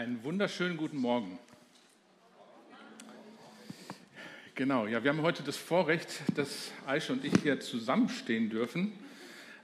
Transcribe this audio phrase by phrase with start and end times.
[0.00, 1.38] Einen wunderschönen guten Morgen.
[4.54, 8.94] Genau, ja, wir haben heute das Vorrecht, dass Aische und ich hier zusammenstehen dürfen.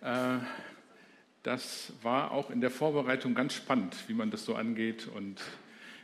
[0.02, 0.36] Äh,
[1.42, 5.40] das war auch in der Vorbereitung ganz spannend, wie man das so angeht und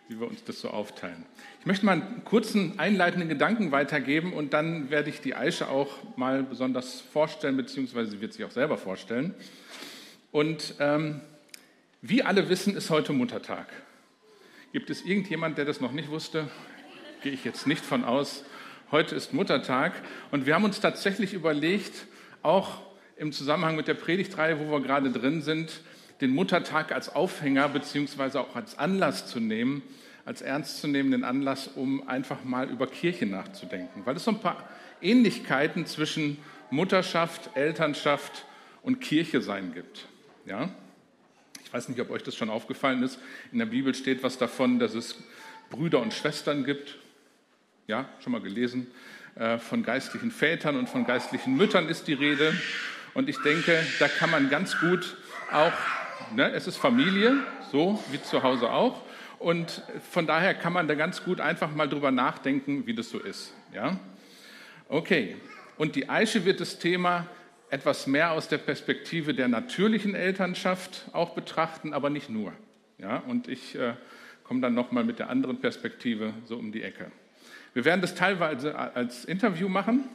[0.09, 1.27] wie wir uns das so aufteilen.
[1.61, 6.17] Ich möchte mal einen kurzen einleitenden Gedanken weitergeben und dann werde ich die Aische auch
[6.17, 9.35] mal besonders vorstellen, beziehungsweise sie wird sich auch selber vorstellen.
[10.31, 11.21] Und ähm,
[12.01, 13.67] wie alle wissen, ist heute Muttertag.
[14.73, 16.49] Gibt es irgendjemand, der das noch nicht wusste?
[17.23, 18.43] Gehe ich jetzt nicht von aus.
[18.91, 19.93] Heute ist Muttertag
[20.31, 22.07] und wir haben uns tatsächlich überlegt,
[22.41, 22.81] auch
[23.19, 25.83] im Zusammenhang mit der Predigtreihe, wo wir gerade drin sind,
[26.23, 29.83] den Muttertag als Aufhänger beziehungsweise auch als Anlass zu nehmen,
[30.25, 34.67] als ernstzunehmenden Anlass, um einfach mal über Kirche nachzudenken, weil es so ein paar
[35.03, 36.39] Ähnlichkeiten zwischen
[36.71, 38.47] Mutterschaft, Elternschaft
[38.83, 40.07] und Kirche sein gibt.
[40.47, 40.71] Ja?
[41.73, 43.19] Ich weiß nicht, ob euch das schon aufgefallen ist.
[43.51, 45.17] In der Bibel steht was davon, dass es
[45.71, 46.99] Brüder und Schwestern gibt,
[47.87, 48.89] ja, schon mal gelesen.
[49.37, 52.53] Äh, von geistlichen Vätern und von geistlichen Müttern ist die Rede.
[53.15, 55.17] Und ich denke, da kann man ganz gut
[55.51, 55.73] auch,
[56.37, 57.39] ne, es ist Familie,
[57.71, 59.01] so wie zu Hause auch.
[59.39, 63.19] Und von daher kann man da ganz gut einfach mal drüber nachdenken, wie das so
[63.19, 63.55] ist.
[63.73, 63.99] Ja?
[64.91, 65.37] Okay.
[65.79, 67.29] Und die Eiche wird das Thema
[67.73, 72.53] etwas mehr aus der Perspektive der natürlichen Elternschaft auch betrachten, aber nicht nur.
[72.99, 73.17] Ja?
[73.27, 73.95] Und ich äh,
[74.45, 77.11] komme dann nochmal mit der anderen Perspektive so um die Ecke.
[77.73, 80.07] Wir werden das teilweise als Interview machen.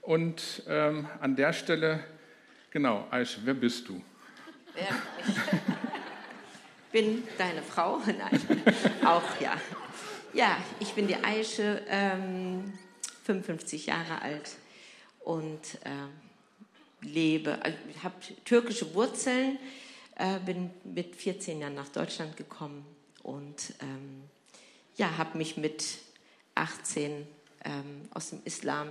[0.00, 2.00] Und ähm, an der Stelle,
[2.70, 4.02] genau, Aish, wer bist du?
[4.74, 5.34] Ja, ich
[6.92, 7.98] bin deine Frau.
[8.06, 8.40] Nein,
[9.04, 9.52] auch ja.
[10.32, 12.72] Ja, ich bin die Aische, ähm,
[13.24, 14.56] 55 Jahre alt
[15.20, 15.90] und äh,
[17.00, 18.14] lebe, also habe
[18.44, 19.58] türkische Wurzeln,
[20.16, 22.84] äh, bin mit 14 Jahren nach Deutschland gekommen
[23.22, 24.22] und ähm,
[24.96, 25.98] ja, habe mich mit
[26.54, 27.26] 18
[27.64, 28.88] ähm, aus dem Islam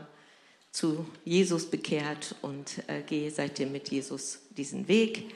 [0.71, 5.33] zu Jesus bekehrt und äh, gehe seitdem mit Jesus diesen Weg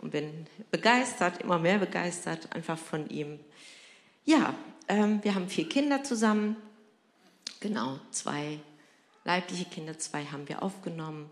[0.00, 3.38] und bin begeistert, immer mehr begeistert einfach von ihm.
[4.24, 4.54] Ja,
[4.88, 6.56] ähm, wir haben vier Kinder zusammen,
[7.60, 8.58] genau, zwei
[9.24, 11.30] leibliche Kinder, zwei haben wir aufgenommen.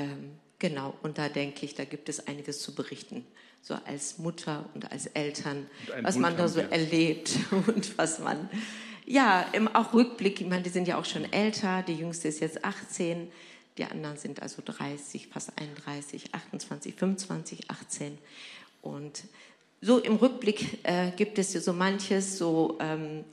[0.00, 3.24] Ähm, genau, und da denke ich, da gibt es einiges zu berichten,
[3.62, 5.66] so als Mutter und als Eltern,
[6.02, 8.48] was man da so erlebt und was man
[9.10, 12.38] ja, im, auch Rückblick, ich meine, die sind ja auch schon älter, die jüngste ist
[12.38, 13.28] jetzt 18,
[13.76, 18.18] die anderen sind also 30, fast 31, 28, 25, 18.
[18.82, 19.24] Und
[19.80, 23.24] so im Rückblick äh, gibt es ja so manches, so, ähm,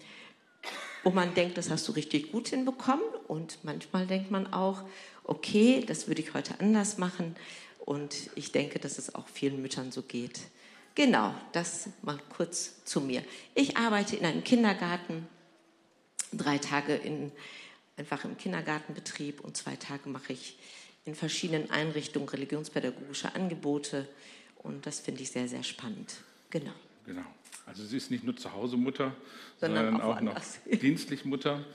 [1.04, 3.06] wo man denkt, das hast du richtig gut hinbekommen.
[3.28, 4.84] Und manchmal denkt man auch,
[5.28, 7.36] okay, das würde ich heute anders machen.
[7.86, 10.42] Und ich denke, dass es auch vielen Müttern so geht.
[10.96, 13.24] Genau, das mal kurz zu mir.
[13.54, 15.28] Ich arbeite in einem Kindergarten
[16.34, 17.32] drei Tage in,
[17.96, 20.58] einfach im Kindergartenbetrieb und zwei Tage mache ich
[21.06, 24.08] in verschiedenen Einrichtungen religionspädagogische Angebote.
[24.58, 26.16] Und das finde ich sehr, sehr spannend.
[26.50, 26.74] Genau.
[27.06, 27.24] Genau.
[27.66, 29.14] Also sie ist nicht nur zu Hause Mutter,
[29.60, 30.40] sondern, sondern auch, auch noch
[30.82, 31.66] dienstlich Mutter.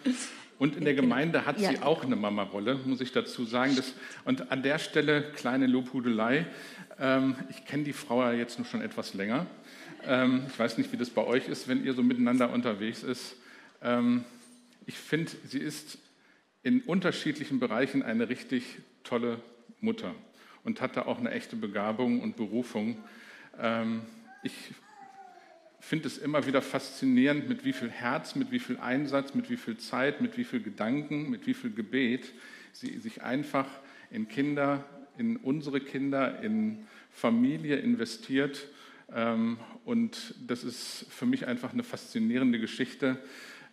[0.58, 1.08] Und in der genau.
[1.08, 1.82] Gemeinde hat sie ja.
[1.82, 3.74] auch eine Mama-Rolle, muss ich dazu sagen.
[3.76, 6.46] Das, und an der Stelle kleine Lobhudelei.
[6.98, 9.46] Ähm, ich kenne die Frau ja jetzt nur schon etwas länger.
[10.04, 13.34] Ähm, ich weiß nicht, wie das bei euch ist, wenn ihr so miteinander unterwegs ist.
[13.82, 14.24] Ähm,
[14.86, 15.98] ich finde, sie ist
[16.62, 19.40] in unterschiedlichen Bereichen eine richtig tolle
[19.80, 20.14] Mutter
[20.64, 22.96] und hat da auch eine echte Begabung und Berufung.
[23.58, 24.02] Ähm,
[24.42, 24.52] ich
[25.84, 29.56] finde es immer wieder faszinierend, mit wie viel Herz, mit wie viel Einsatz, mit wie
[29.56, 32.32] viel Zeit, mit wie viel Gedanken, mit wie viel Gebet
[32.72, 33.66] sie sich einfach
[34.10, 34.84] in Kinder,
[35.18, 38.68] in unsere Kinder, in Familie investiert.
[39.12, 43.18] Ähm, und das ist für mich einfach eine faszinierende Geschichte.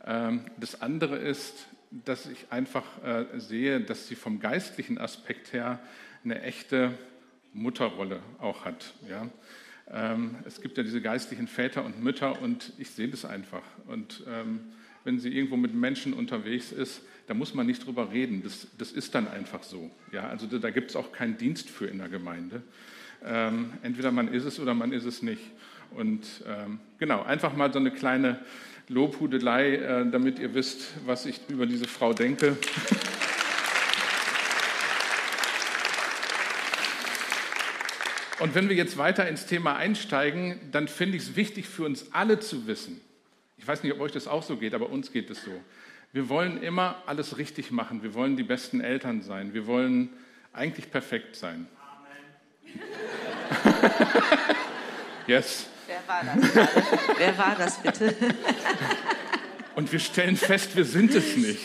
[0.03, 5.79] Ähm, das andere ist, dass ich einfach äh, sehe, dass sie vom geistlichen Aspekt her
[6.23, 6.97] eine echte
[7.53, 8.93] Mutterrolle auch hat.
[9.07, 9.29] Ja?
[9.91, 13.63] Ähm, es gibt ja diese geistlichen Väter und Mütter und ich sehe das einfach.
[13.87, 14.61] Und ähm,
[15.03, 18.43] wenn sie irgendwo mit Menschen unterwegs ist, da muss man nicht drüber reden.
[18.43, 19.89] Das, das ist dann einfach so.
[20.11, 20.27] Ja?
[20.27, 22.63] Also da, gibt es auch keinen Dienst für in der Gemeinde.
[23.83, 25.41] entweder man ist es oder man ist es nicht.
[25.91, 26.25] Und
[26.97, 28.39] genau, einfach mal so eine kleine
[28.89, 32.57] Lobhudelei, äh, damit ihr wisst, was ich über diese Frau denke.
[38.39, 42.13] Und wenn wir jetzt weiter ins Thema einsteigen, dann finde ich es wichtig für uns
[42.13, 43.01] alle zu wissen.
[43.57, 45.51] Ich weiß nicht, ob euch das auch so geht, aber uns geht es so.
[46.13, 48.01] Wir wollen immer alles richtig machen.
[48.01, 49.53] Wir wollen die besten Eltern sein.
[49.53, 50.09] Wir wollen
[50.53, 51.67] eigentlich perfekt sein.
[52.65, 52.81] Amen.
[55.27, 55.67] yes.
[55.85, 56.83] Wer war das gerade?
[57.17, 58.15] Wer war das bitte?
[59.75, 61.61] Und wir stellen fest, wir sind es nicht.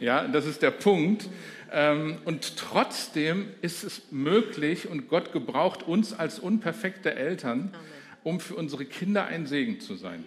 [0.00, 1.28] Ja, das ist der Punkt.
[1.72, 7.74] Ähm, und trotzdem ist es möglich und Gott gebraucht uns als unperfekte Eltern,
[8.22, 10.24] um für unsere Kinder ein Segen zu sein.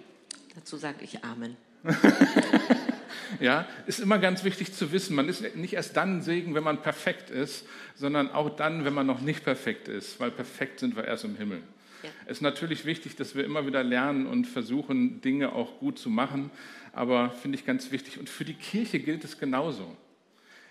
[0.56, 1.56] Dazu sage ich Amen.
[3.40, 6.64] ja, ist immer ganz wichtig zu wissen, man ist nicht erst dann ein Segen, wenn
[6.64, 10.96] man perfekt ist, sondern auch dann, wenn man noch nicht perfekt ist, weil perfekt sind
[10.96, 11.62] wir erst im Himmel.
[12.04, 12.10] Ja.
[12.26, 16.10] Es ist natürlich wichtig, dass wir immer wieder lernen und versuchen, Dinge auch gut zu
[16.10, 16.52] machen,
[16.94, 18.20] aber finde ich ganz wichtig.
[18.20, 19.96] Und für die Kirche gilt es genauso.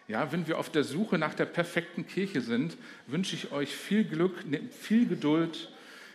[0.09, 2.77] Ja, wenn wir auf der Suche nach der perfekten Kirche sind,
[3.09, 5.69] wünsche ich euch viel Glück, nehmt viel Geduld,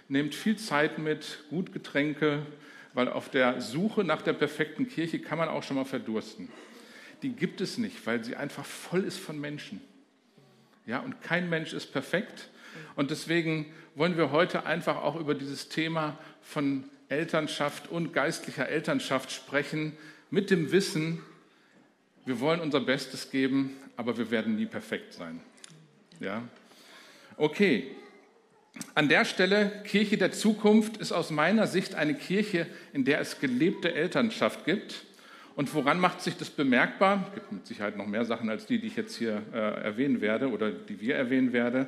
[0.08, 2.46] nehmt viel Zeit mit, gut Getränke,
[2.94, 6.50] weil auf der Suche nach der perfekten Kirche kann man auch schon mal verdursten.
[7.22, 9.82] Die gibt es nicht, weil sie einfach voll ist von Menschen.
[10.86, 12.50] Ja, und kein Mensch ist perfekt.
[12.96, 13.66] Und deswegen
[13.96, 19.98] wollen wir heute einfach auch über dieses Thema von Elternschaft und geistlicher Elternschaft sprechen,
[20.30, 21.22] mit dem Wissen,
[22.26, 25.40] wir wollen unser Bestes geben, aber wir werden nie perfekt sein.
[26.20, 26.44] Ja?
[27.38, 27.96] Okay.
[28.96, 33.40] An der Stelle, Kirche der Zukunft ist aus meiner Sicht eine Kirche, in der es
[33.40, 35.06] gelebte Elternschaft gibt.
[35.56, 37.26] Und woran macht sich das bemerkbar?
[37.28, 40.22] Es gibt mit Sicherheit noch mehr Sachen als die, die ich jetzt hier äh, erwähnen
[40.22, 41.88] werde oder die wir erwähnen werden.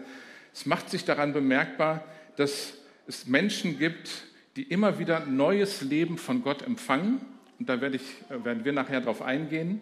[0.54, 2.04] Es macht sich daran bemerkbar,
[2.36, 2.74] dass
[3.08, 4.26] es Menschen gibt,
[4.56, 7.22] die immer wieder neues Leben von Gott empfangen.
[7.60, 9.80] Und da werde ich, äh, werden wir nachher darauf eingehen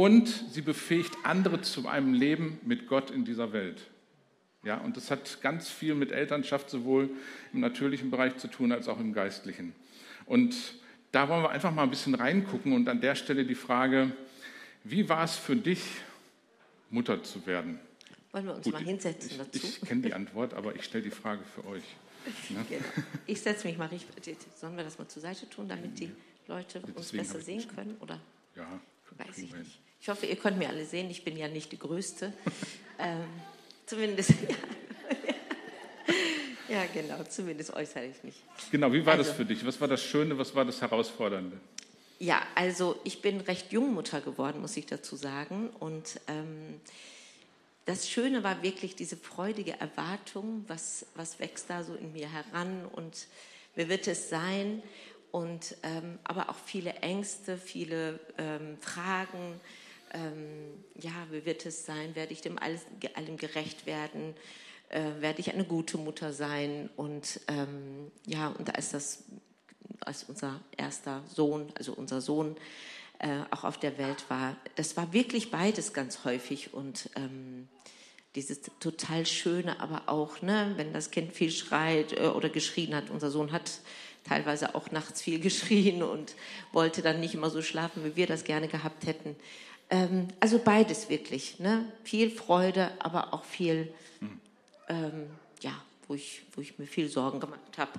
[0.00, 3.82] und sie befähigt andere zu einem Leben mit Gott in dieser Welt.
[4.62, 7.10] Ja, und das hat ganz viel mit Elternschaft sowohl
[7.52, 9.74] im natürlichen Bereich zu tun als auch im geistlichen.
[10.24, 10.56] Und
[11.12, 14.10] da wollen wir einfach mal ein bisschen reingucken und an der Stelle die Frage,
[14.84, 15.82] wie war es für dich,
[16.88, 17.78] Mutter zu werden?
[18.32, 19.66] Wollen wir uns Gut, mal hinsetzen ich, dazu?
[19.66, 21.84] Ich, kenne die Antwort, aber ich stelle die Frage für euch.
[22.50, 22.64] Ne?
[22.68, 22.82] Genau.
[23.26, 24.14] Ich setze mich mal richtig.
[24.56, 26.10] Sollen wir das mal zur Seite tun, damit die
[26.48, 27.96] Leute uns besser sehen können?
[28.00, 28.18] Oder?
[28.56, 28.80] Ja,
[29.18, 29.80] weiß ich nicht.
[30.02, 31.10] Ich hoffe, ihr könnt mir alle sehen.
[31.10, 32.32] Ich bin ja nicht die Größte.
[32.98, 33.24] ähm,
[33.84, 34.56] zumindest, ja.
[36.74, 36.84] ja.
[36.94, 38.42] genau, zumindest äußere ich mich.
[38.70, 39.64] Genau, wie war also, das für dich?
[39.66, 41.60] Was war das Schöne, was war das Herausfordernde?
[42.18, 45.68] Ja, also ich bin recht jung Mutter geworden, muss ich dazu sagen.
[45.68, 46.80] Und ähm,
[47.84, 52.86] das Schöne war wirklich diese freudige Erwartung, was, was wächst da so in mir heran
[52.86, 53.26] und
[53.74, 54.82] wer wird es sein?
[55.30, 59.60] Und ähm, aber auch viele Ängste, viele ähm, Fragen,
[60.12, 62.14] ähm, ja, wie wird es sein?
[62.14, 62.82] Werde ich dem alles,
[63.14, 64.34] allem gerecht werden?
[64.88, 66.90] Äh, werde ich eine gute Mutter sein?
[66.96, 69.24] Und ähm, ja, und da das
[70.00, 72.56] als unser erster Sohn, also unser Sohn,
[73.18, 74.56] äh, auch auf der Welt war.
[74.76, 77.68] Das war wirklich beides ganz häufig und ähm,
[78.34, 83.10] dieses total Schöne, aber auch, ne, wenn das Kind viel schreit äh, oder geschrien hat.
[83.10, 83.80] Unser Sohn hat
[84.24, 86.34] teilweise auch nachts viel geschrien und
[86.72, 89.36] wollte dann nicht immer so schlafen, wie wir das gerne gehabt hätten.
[89.90, 91.58] Ähm, also beides wirklich.
[91.58, 91.84] Ne?
[92.04, 94.40] Viel Freude, aber auch viel, mhm.
[94.88, 95.26] ähm,
[95.60, 95.72] ja,
[96.06, 97.92] wo ich, wo ich mir viel Sorgen gemacht habe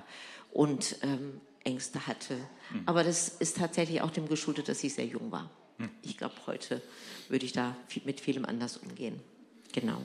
[0.52, 2.34] und ähm, Ängste hatte.
[2.34, 2.82] Mhm.
[2.86, 5.50] Aber das ist tatsächlich auch dem geschuldet, dass ich sehr jung war.
[5.78, 5.90] Mhm.
[6.02, 6.82] Ich glaube, heute
[7.28, 9.20] würde ich da viel, mit vielem anders umgehen.
[9.72, 10.02] Genau.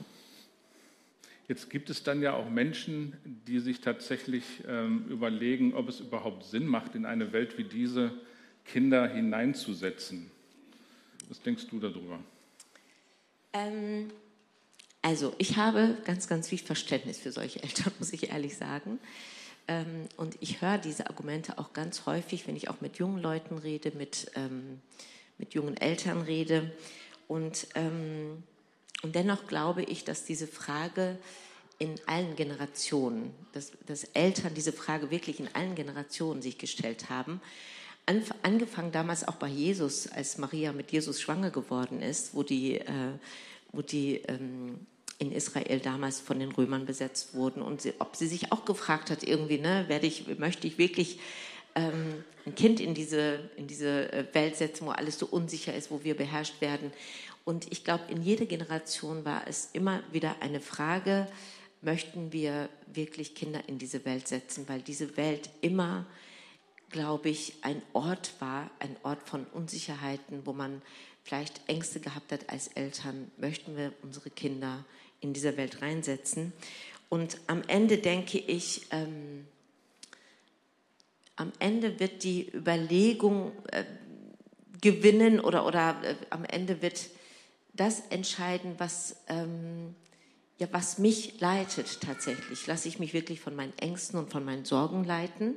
[1.48, 3.16] Jetzt gibt es dann ja auch Menschen,
[3.46, 8.12] die sich tatsächlich ähm, überlegen, ob es überhaupt Sinn macht, in eine Welt wie diese
[8.66, 10.30] Kinder hineinzusetzen.
[11.28, 12.18] Was denkst du darüber?
[13.52, 14.10] Ähm,
[15.02, 18.98] also ich habe ganz, ganz viel Verständnis für solche Eltern, muss ich ehrlich sagen.
[19.68, 23.58] Ähm, und ich höre diese Argumente auch ganz häufig, wenn ich auch mit jungen Leuten
[23.58, 24.80] rede, mit, ähm,
[25.36, 26.72] mit jungen Eltern rede.
[27.28, 28.42] Und, ähm,
[29.02, 31.18] und dennoch glaube ich, dass diese Frage
[31.78, 37.40] in allen Generationen, dass, dass Eltern diese Frage wirklich in allen Generationen sich gestellt haben
[38.42, 43.12] angefangen damals auch bei Jesus, als Maria mit Jesus schwanger geworden ist, wo die, äh,
[43.72, 44.86] wo die ähm,
[45.18, 49.10] in Israel damals von den Römern besetzt wurden und sie, ob sie sich auch gefragt
[49.10, 51.18] hat irgendwie, ne, werde ich, möchte ich wirklich
[51.74, 55.90] ähm, ein Kind in diese, in diese äh, Welt setzen, wo alles so unsicher ist,
[55.90, 56.92] wo wir beherrscht werden.
[57.44, 61.26] Und ich glaube, in jeder Generation war es immer wieder eine Frage,
[61.82, 66.06] möchten wir wirklich Kinder in diese Welt setzen, weil diese Welt immer
[66.90, 70.82] glaube ich, ein Ort war, ein Ort von Unsicherheiten, wo man
[71.22, 74.84] vielleicht Ängste gehabt hat als Eltern, möchten wir unsere Kinder
[75.20, 76.52] in diese Welt reinsetzen.
[77.08, 79.46] Und am Ende denke ich, ähm,
[81.36, 83.84] am Ende wird die Überlegung äh,
[84.80, 87.08] gewinnen oder, oder äh, am Ende wird
[87.74, 89.94] das entscheiden, was, ähm,
[90.58, 92.66] ja, was mich leitet tatsächlich.
[92.66, 95.56] Lasse ich mich wirklich von meinen Ängsten und von meinen Sorgen leiten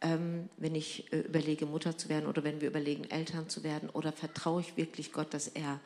[0.00, 3.90] ähm, wenn ich äh, überlege, Mutter zu werden oder wenn wir überlegen, Eltern zu werden?
[3.90, 5.80] Oder vertraue ich wirklich Gott, dass er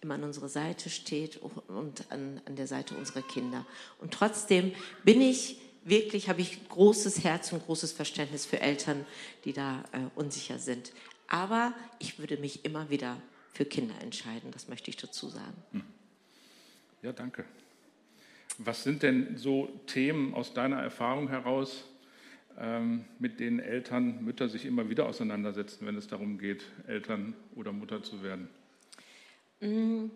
[0.00, 3.66] immer an unserer Seite steht und an, an der Seite unserer Kinder?
[4.00, 4.72] Und trotzdem
[5.04, 9.04] bin ich wirklich, habe ich großes Herz und großes Verständnis für Eltern,
[9.44, 10.92] die da äh, unsicher sind.
[11.28, 13.20] Aber ich würde mich immer wieder
[13.52, 15.62] für Kinder entscheiden, das möchte ich dazu sagen.
[15.72, 15.82] Hm.
[17.02, 17.44] Ja, danke.
[18.58, 21.84] Was sind denn so Themen aus deiner Erfahrung heraus,
[23.18, 28.02] mit denen Eltern, Mütter sich immer wieder auseinandersetzen, wenn es darum geht, Eltern oder Mutter
[28.02, 28.48] zu werden?
[29.60, 30.06] Mm,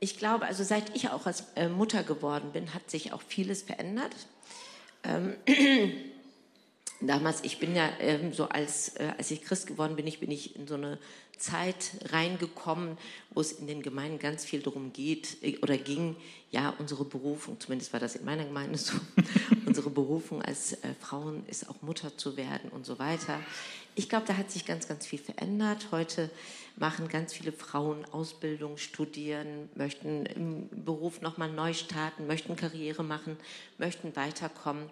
[0.00, 3.62] ich glaube, also seit ich auch als äh, Mutter geworden bin, hat sich auch vieles
[3.62, 4.14] verändert.
[5.04, 5.34] Ähm,
[7.00, 10.30] damals, ich bin ja ähm, so als, äh, als ich Christ geworden bin, ich bin
[10.30, 10.98] ich in so eine
[11.38, 12.96] Zeit reingekommen,
[13.30, 16.16] wo es in den Gemeinden ganz viel darum geht äh, oder ging,
[16.50, 18.94] ja, unsere Berufung, zumindest war das in meiner Gemeinde so,
[19.76, 23.38] unsere Berufung als äh, Frauen ist auch Mutter zu werden und so weiter.
[23.94, 25.88] Ich glaube, da hat sich ganz, ganz viel verändert.
[25.90, 26.30] Heute
[26.76, 33.36] machen ganz viele Frauen Ausbildung, studieren, möchten im Beruf nochmal neu starten, möchten Karriere machen,
[33.76, 34.88] möchten weiterkommen.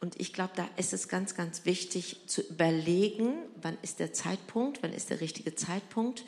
[0.00, 4.82] Und ich glaube, da ist es ganz, ganz wichtig zu überlegen, wann ist der Zeitpunkt,
[4.82, 6.24] wann ist der richtige Zeitpunkt,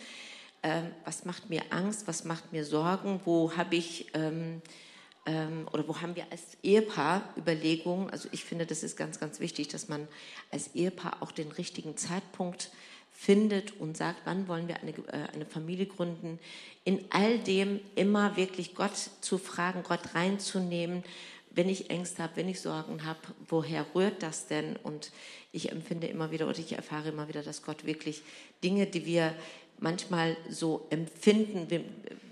[0.63, 4.61] ähm, was macht mir Angst, was macht mir Sorgen, wo habe ich ähm,
[5.27, 8.11] ähm, oder wo haben wir als Ehepaar Überlegungen.
[8.11, 10.07] Also ich finde, das ist ganz, ganz wichtig, dass man
[10.51, 12.71] als Ehepaar auch den richtigen Zeitpunkt
[13.11, 16.39] findet und sagt, wann wollen wir eine, äh, eine Familie gründen.
[16.85, 21.05] In all dem immer wirklich Gott zu fragen, Gott reinzunehmen,
[21.51, 24.77] wenn ich Ängste habe, wenn ich Sorgen habe, woher rührt das denn?
[24.77, 25.13] Und
[25.53, 28.23] ich empfinde immer wieder oder ich erfahre immer wieder, dass Gott wirklich
[28.63, 29.35] Dinge, die wir
[29.79, 31.69] manchmal so empfinden,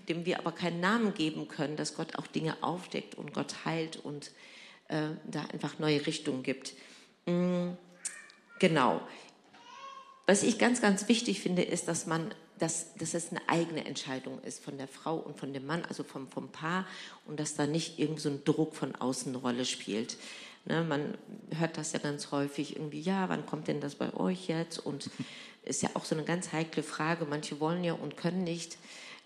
[0.08, 3.96] dem, wir aber keinen Namen geben können, dass Gott auch Dinge aufdeckt und Gott heilt
[3.96, 4.30] und
[4.88, 6.74] äh, da einfach neue Richtungen gibt.
[7.26, 7.76] Mhm,
[8.58, 9.00] genau.
[10.26, 12.32] Was ich ganz, ganz wichtig finde, ist, dass man
[12.62, 16.04] dass, dass es eine eigene Entscheidung ist von der Frau und von dem Mann, also
[16.04, 16.86] vom, vom Paar,
[17.26, 20.16] und dass da nicht irgend so ein Druck von außen eine Rolle spielt.
[20.64, 21.18] Ne, man
[21.58, 24.78] hört das ja ganz häufig irgendwie, ja, wann kommt denn das bei euch jetzt?
[24.78, 25.10] Und
[25.64, 27.24] ist ja auch so eine ganz heikle Frage.
[27.24, 28.78] Manche wollen ja und können nicht.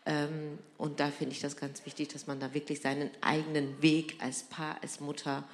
[0.06, 4.16] Ähm, und da finde ich das ganz wichtig, dass man da wirklich seinen eigenen Weg
[4.20, 5.44] als Paar, als Mutter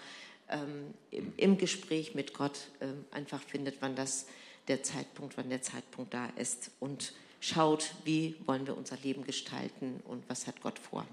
[0.48, 4.26] ähm, im, im, Gespräch mit Gott ähm, einfach findet, wann das
[4.68, 6.70] der Zeitpunkt, wann der Zeitpunkt da ist.
[6.78, 11.06] Und schaut, wie wollen wir unser Leben gestalten und was hat Gott vor.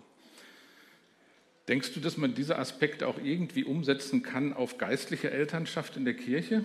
[1.68, 6.16] Denkst du, dass man diese Aspekte auch irgendwie umsetzen kann auf geistliche Elternschaft in der
[6.16, 6.64] Kirche?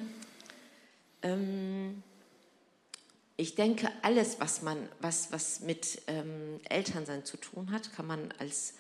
[1.23, 2.03] Ähm,
[3.37, 8.33] ich denke, alles, was, man, was, was mit ähm, Elternsein zu tun hat, kann man
[8.39, 8.75] als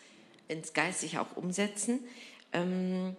[0.48, 2.00] ins Geistliche auch umsetzen.
[2.52, 3.16] Ähm,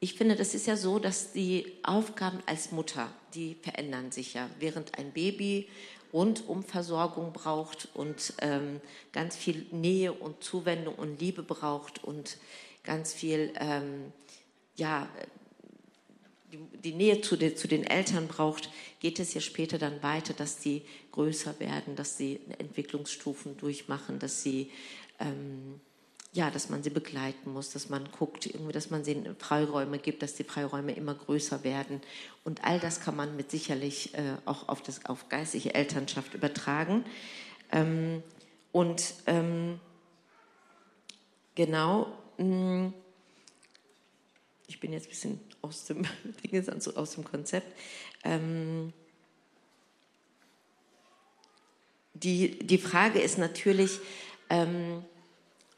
[0.00, 4.48] ich finde, das ist ja so, dass die Aufgaben als Mutter, die verändern sich ja.
[4.58, 5.68] Während ein Baby
[6.12, 8.80] Rundumversorgung braucht und ähm,
[9.12, 12.38] ganz viel Nähe und Zuwendung und Liebe braucht und
[12.82, 14.12] ganz viel, ähm,
[14.76, 15.08] ja,
[16.84, 20.62] die, Nähe zu, de, zu, den Eltern braucht, geht es ja später dann weiter, dass
[20.62, 24.70] sie größer werden, dass sie Entwicklungsstufen durchmachen, dass sie
[25.18, 25.80] ähm,
[26.32, 30.22] ja, dass man sie begleiten muss, dass man guckt, irgendwie, dass man sie Freiräume gibt,
[30.22, 32.00] dass die Freiräume immer größer werden.
[32.44, 37.04] Und all das kann man mit sicherlich äh, auch auf, das, auf geistige Elternschaft übertragen.
[37.72, 38.22] Ähm,
[38.70, 39.80] und ähm,
[41.56, 42.06] genau,
[42.38, 42.94] mh, hm,
[44.68, 46.04] ich bin jetzt ein bisschen aus dem,
[46.94, 47.66] aus dem Konzept.
[48.24, 48.92] Ähm,
[52.14, 54.00] die, die Frage ist natürlich,
[54.48, 55.04] ähm,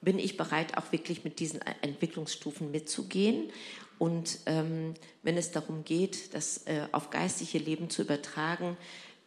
[0.01, 3.51] bin ich bereit, auch wirklich mit diesen Entwicklungsstufen mitzugehen.
[3.99, 8.77] Und ähm, wenn es darum geht, das äh, auf geistige Leben zu übertragen,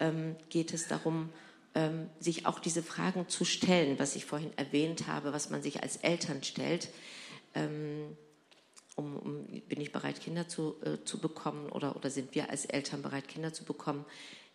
[0.02, 1.30] ähm, geht es darum,
[1.76, 5.82] ähm, sich auch diese Fragen zu stellen, was ich vorhin erwähnt habe, was man sich
[5.82, 6.90] als Eltern stellt.
[7.54, 8.18] Ähm,
[8.96, 12.66] um, um, bin ich bereit, Kinder zu, äh, zu bekommen oder, oder sind wir als
[12.66, 14.06] Eltern bereit, Kinder zu bekommen?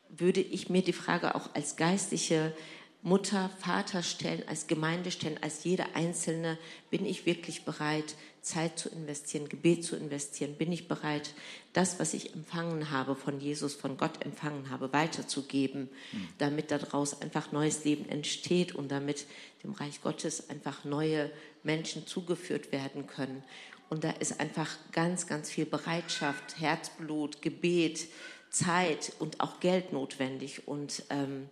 [0.09, 2.55] Würde ich mir die Frage auch als geistliche
[3.03, 6.59] Mutter, Vater stellen, als Gemeinde stellen, als jeder Einzelne,
[6.91, 10.55] bin ich wirklich bereit, Zeit zu investieren, Gebet zu investieren?
[10.57, 11.33] Bin ich bereit,
[11.73, 16.29] das, was ich empfangen habe von Jesus, von Gott empfangen habe, weiterzugeben, hm.
[16.37, 19.27] damit daraus einfach neues Leben entsteht und damit
[19.65, 21.31] dem Reich Gottes einfach neue
[21.63, 23.43] Menschen zugeführt werden können?
[23.91, 28.07] Und da ist einfach ganz, ganz viel Bereitschaft, Herzblut, Gebet,
[28.49, 30.67] Zeit und auch Geld notwendig.
[30.69, 31.49] Und ähm,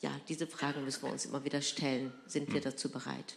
[0.00, 2.12] ja, diese Fragen müssen wir uns immer wieder stellen.
[2.26, 2.64] Sind wir hm.
[2.64, 3.36] dazu bereit?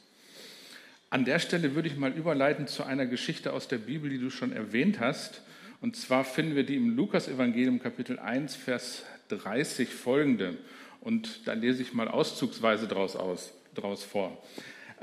[1.09, 4.29] An der Stelle würde ich mal überleiten zu einer Geschichte aus der Bibel, die du
[4.29, 5.41] schon erwähnt hast.
[5.79, 10.57] Und zwar finden wir die im Lukas-Evangelium Kapitel 1, Vers 30 folgende.
[10.99, 14.43] Und da lese ich mal auszugsweise draus, aus, draus vor.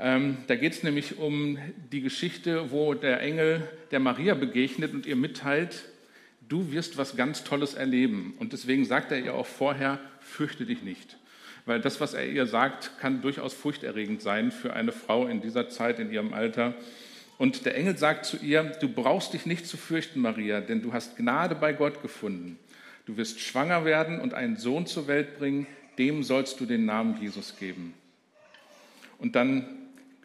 [0.01, 1.57] Ähm, da geht es nämlich um
[1.91, 5.83] die Geschichte, wo der Engel der Maria begegnet und ihr mitteilt,
[6.47, 8.33] du wirst was ganz Tolles erleben.
[8.39, 11.17] Und deswegen sagt er ihr auch vorher, fürchte dich nicht.
[11.65, 15.67] Weil das, was er ihr sagt, kann durchaus furchterregend sein für eine Frau in dieser
[15.67, 16.75] Zeit, in ihrem Alter.
[17.37, 20.93] Und der Engel sagt zu ihr, du brauchst dich nicht zu fürchten, Maria, denn du
[20.93, 22.57] hast Gnade bei Gott gefunden.
[23.05, 27.21] Du wirst schwanger werden und einen Sohn zur Welt bringen, dem sollst du den Namen
[27.21, 27.93] Jesus geben.
[29.17, 29.67] Und dann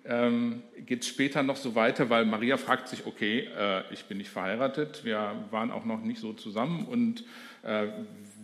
[0.05, 4.19] ähm, geht es später noch so weiter, weil Maria fragt sich, okay, äh, ich bin
[4.19, 7.25] nicht verheiratet, wir waren auch noch nicht so zusammen und
[7.63, 7.87] äh,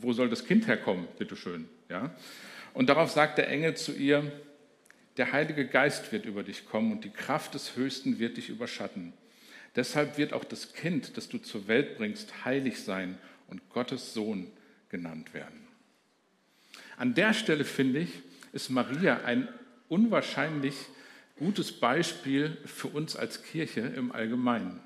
[0.01, 1.69] wo soll das Kind herkommen, bitteschön.
[1.89, 2.15] Ja?
[2.73, 4.33] Und darauf sagt der Engel zu ihr,
[5.17, 9.13] der Heilige Geist wird über dich kommen und die Kraft des Höchsten wird dich überschatten.
[9.77, 14.51] Deshalb wird auch das Kind, das du zur Welt bringst, heilig sein und Gottes Sohn
[14.89, 15.67] genannt werden.
[16.97, 18.11] An der Stelle finde ich,
[18.53, 19.49] ist Maria ein
[19.89, 20.75] unwahrscheinlich
[21.41, 24.79] gutes Beispiel für uns als Kirche im Allgemeinen.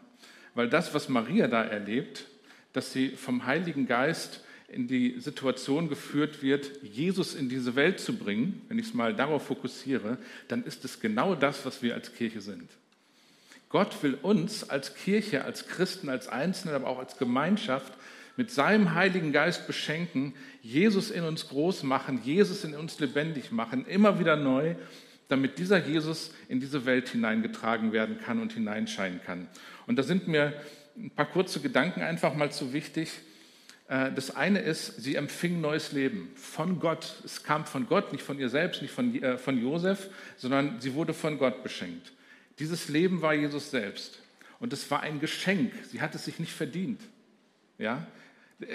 [0.54, 2.26] Weil das, was Maria da erlebt,
[2.72, 8.16] dass sie vom Heiligen Geist in die Situation geführt wird, Jesus in diese Welt zu
[8.16, 12.14] bringen, wenn ich es mal darauf fokussiere, dann ist es genau das, was wir als
[12.14, 12.70] Kirche sind.
[13.68, 17.92] Gott will uns als Kirche, als Christen, als Einzelne, aber auch als Gemeinschaft
[18.36, 23.86] mit seinem Heiligen Geist beschenken, Jesus in uns groß machen, Jesus in uns lebendig machen,
[23.86, 24.76] immer wieder neu
[25.28, 29.48] damit dieser Jesus in diese Welt hineingetragen werden kann und hineinscheinen kann.
[29.86, 30.52] Und da sind mir
[30.96, 33.10] ein paar kurze Gedanken einfach mal zu wichtig.
[33.88, 37.14] Äh, das eine ist, sie empfing neues Leben von Gott.
[37.24, 40.94] Es kam von Gott, nicht von ihr selbst, nicht von, äh, von Josef, sondern sie
[40.94, 42.12] wurde von Gott beschenkt.
[42.58, 44.20] Dieses Leben war Jesus selbst.
[44.60, 45.72] Und es war ein Geschenk.
[45.90, 47.00] Sie hat es sich nicht verdient.
[47.78, 48.06] Ja?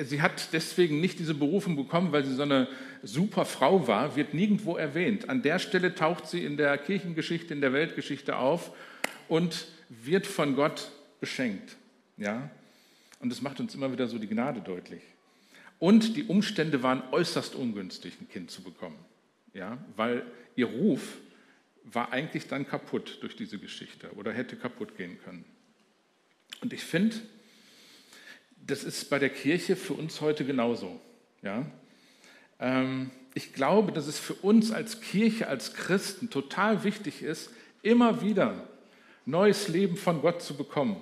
[0.04, 2.68] Sie hat deswegen nicht diese Berufung bekommen, weil sie so eine
[3.02, 5.30] super Frau war, wird nirgendwo erwähnt.
[5.30, 8.72] An der Stelle taucht sie in der Kirchengeschichte, in der Weltgeschichte auf
[9.30, 11.78] und wird von Gott beschenkt.
[12.18, 12.50] Ja?
[13.20, 15.02] Und das macht uns immer wieder so die Gnade deutlich.
[15.80, 19.00] Und die Umstände waren äußerst ungünstig, ein Kind zu bekommen.
[19.54, 19.78] Ja?
[19.96, 20.24] Weil
[20.56, 21.18] ihr Ruf
[21.86, 25.46] war eigentlich dann kaputt durch diese Geschichte oder hätte kaputt gehen können.
[26.62, 27.16] Und ich finde,
[28.70, 31.00] das ist bei der Kirche für uns heute genauso.
[31.42, 31.66] Ja?
[32.60, 37.52] Ähm, ich glaube, dass es für uns als Kirche, als Christen total wichtig ist,
[37.82, 38.68] immer wieder
[39.26, 40.98] neues Leben von Gott zu bekommen.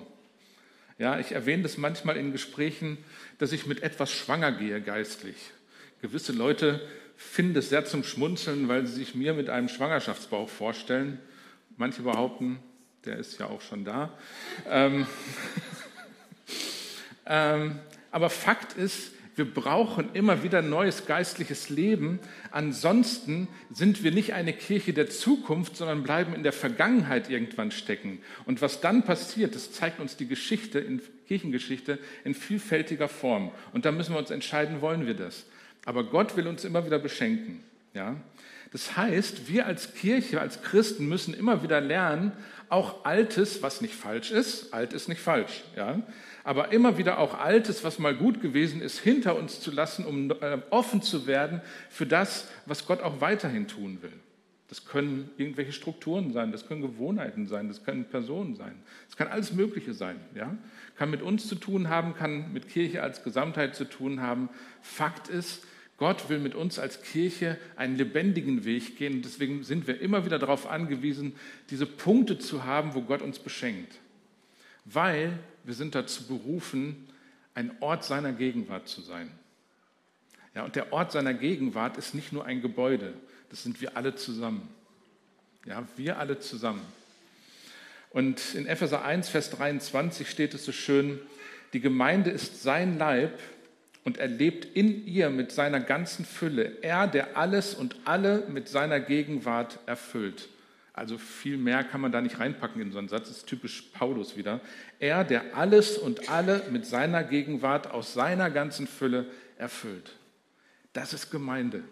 [0.99, 2.97] Ja, ich erwähne das manchmal in Gesprächen,
[3.37, 5.37] dass ich mit etwas schwanger gehe geistlich.
[6.01, 6.81] Gewisse Leute
[7.15, 11.19] finden es sehr zum Schmunzeln, weil sie sich mir mit einem Schwangerschaftsbauch vorstellen.
[11.77, 12.59] Manche behaupten,
[13.05, 14.11] der ist ja auch schon da.
[14.67, 15.05] Ähm,
[17.27, 22.19] aber Fakt ist, wir brauchen immer wieder neues geistliches Leben.
[22.49, 28.19] Ansonsten sind wir nicht eine Kirche der Zukunft, sondern bleiben in der Vergangenheit irgendwann stecken.
[28.45, 33.51] Und was dann passiert, das zeigt uns die Geschichte, in Kirchengeschichte, in vielfältiger Form.
[33.73, 35.45] Und da müssen wir uns entscheiden, wollen wir das?
[35.85, 37.63] Aber Gott will uns immer wieder beschenken.
[37.93, 38.15] Ja?
[38.71, 42.31] Das heißt, wir als Kirche, als Christen müssen immer wieder lernen,
[42.69, 46.01] auch Altes, was nicht falsch ist, alt ist nicht falsch, ja,
[46.47, 50.31] aber immer wieder auch Altes, was mal gut gewesen ist, hinter uns zu lassen, um
[50.31, 54.13] äh, offen zu werden für das, was Gott auch weiterhin tun will.
[54.69, 58.75] Das können irgendwelche Strukturen sein, das können Gewohnheiten sein, das können Personen sein,
[59.07, 60.21] das kann alles Mögliche sein.
[60.35, 60.55] Ja?
[60.95, 64.47] Kann mit uns zu tun haben, kann mit Kirche als Gesamtheit zu tun haben.
[64.81, 65.65] Fakt ist,
[65.97, 70.39] Gott will mit uns als Kirche einen lebendigen Weg gehen deswegen sind wir immer wieder
[70.39, 71.35] darauf angewiesen,
[71.71, 73.99] diese Punkte zu haben, wo Gott uns beschenkt.
[74.85, 77.09] Weil wir sind dazu berufen,
[77.53, 79.29] ein Ort seiner Gegenwart zu sein.
[80.55, 83.13] Ja, und der Ort seiner Gegenwart ist nicht nur ein Gebäude,
[83.49, 84.67] das sind wir alle zusammen.
[85.65, 86.81] Ja, wir alle zusammen.
[88.11, 91.19] Und in Epheser 1, Vers 23 steht es so schön,
[91.73, 93.37] die Gemeinde ist sein Leib
[94.05, 96.81] und er lebt in ihr mit seiner ganzen Fülle.
[96.81, 100.47] Er, der alles und alle mit seiner Gegenwart erfüllt.
[100.97, 103.83] Also viel mehr kann man da nicht reinpacken in so einen Satz, das ist typisch
[103.93, 104.61] Paulus wieder.
[104.97, 109.27] Er, der alles und alle mit seiner Gegenwart aus seiner ganzen Fülle
[109.59, 110.13] erfüllt.
[110.93, 111.83] Das ist Gemeinde.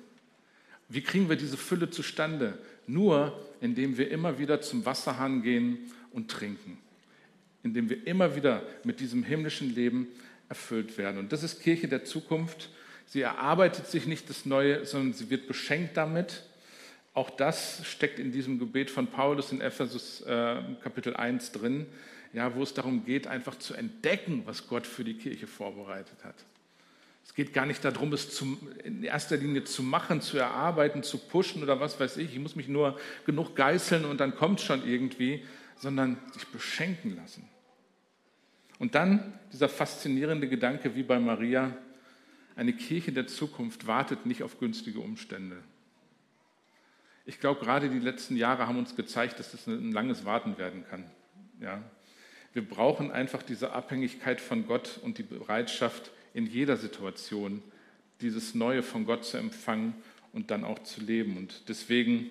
[0.90, 2.58] Wie kriegen wir diese Fülle zustande?
[2.88, 6.80] Nur, indem wir immer wieder zum Wasserhahn gehen und trinken.
[7.62, 10.08] Indem wir immer wieder mit diesem himmlischen Leben
[10.50, 11.20] erfüllt werden.
[11.20, 12.72] Und das ist Kirche der Zukunft.
[13.06, 16.42] Sie erarbeitet sich nicht das Neue, sondern sie wird beschenkt damit
[17.16, 21.88] auch das steckt in diesem Gebet von Paulus in Ephesus äh, Kapitel 1 drin.
[22.34, 26.36] ja, wo es darum geht, einfach zu entdecken, was Gott für die Kirche vorbereitet hat.
[27.24, 31.18] Es geht gar nicht darum, es zum, in erster Linie zu machen, zu erarbeiten, zu
[31.18, 32.34] pushen oder was weiß ich.
[32.34, 35.44] Ich muss mich nur genug geißeln und dann kommt schon irgendwie,
[35.78, 37.48] sondern sich beschenken lassen.
[38.78, 41.76] Und dann dieser faszinierende Gedanke wie bei Maria,
[42.58, 45.58] eine Kirche der Zukunft wartet nicht auf günstige Umstände.
[47.26, 50.86] Ich glaube, gerade die letzten Jahre haben uns gezeigt, dass das ein langes Warten werden
[50.90, 51.06] kann.
[51.60, 51.82] Ja.
[52.54, 57.64] Wir brauchen einfach diese Abhängigkeit von Gott und die Bereitschaft, in jeder Situation
[58.22, 59.94] dieses Neue von Gott zu empfangen
[60.34, 61.38] und dann auch zu leben.
[61.38, 62.30] Und deswegen,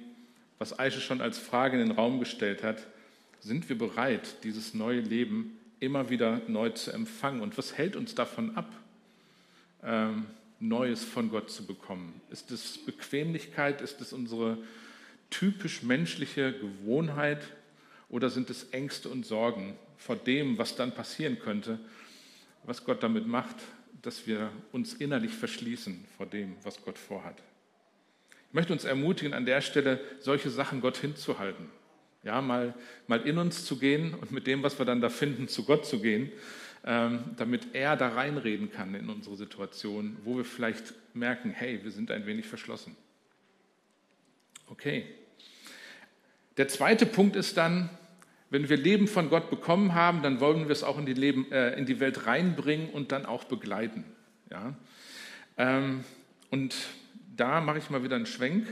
[0.59, 2.87] was Aische schon als Frage in den Raum gestellt hat,
[3.40, 7.40] sind wir bereit, dieses neue Leben immer wieder neu zu empfangen?
[7.40, 8.72] Und was hält uns davon ab,
[9.83, 10.26] ähm,
[10.61, 12.21] Neues von Gott zu bekommen?
[12.31, 13.81] Ist es Bequemlichkeit?
[13.81, 14.59] Ist es unsere
[15.31, 17.47] typisch menschliche Gewohnheit?
[18.09, 21.79] Oder sind es Ängste und Sorgen vor dem, was dann passieren könnte,
[22.64, 23.57] was Gott damit macht,
[24.03, 27.43] dass wir uns innerlich verschließen vor dem, was Gott vorhat?
[28.49, 31.71] Ich möchte uns ermutigen, an der Stelle solche Sachen Gott hinzuhalten.
[32.23, 32.75] Ja, mal,
[33.07, 35.85] mal in uns zu gehen und mit dem, was wir dann da finden, zu Gott
[35.85, 36.31] zu gehen,
[36.85, 42.11] damit er da reinreden kann in unsere Situation, wo wir vielleicht merken, hey, wir sind
[42.11, 42.94] ein wenig verschlossen.
[44.68, 45.07] Okay.
[46.59, 47.88] Der zweite Punkt ist dann,
[48.51, 51.51] wenn wir Leben von Gott bekommen haben, dann wollen wir es auch in die, Leben,
[51.51, 54.05] äh, in die Welt reinbringen und dann auch begleiten.
[54.51, 54.75] Ja?
[55.57, 56.05] Ähm,
[56.51, 56.77] und
[57.37, 58.68] da mache ich mal wieder einen Schwenk,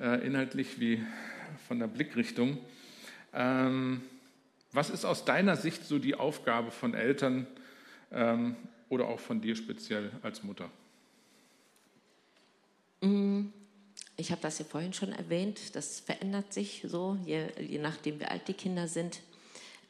[0.00, 1.04] äh, inhaltlich wie
[1.68, 2.58] von der Blickrichtung.
[3.32, 4.00] Ähm,
[4.72, 7.46] was ist aus deiner Sicht so die Aufgabe von Eltern
[8.12, 8.56] ähm,
[8.88, 10.70] oder auch von dir speziell als Mutter?
[13.00, 13.46] Mm,
[14.16, 18.26] ich habe das ja vorhin schon erwähnt, das verändert sich so, je, je nachdem, wie
[18.26, 19.20] alt die Kinder sind.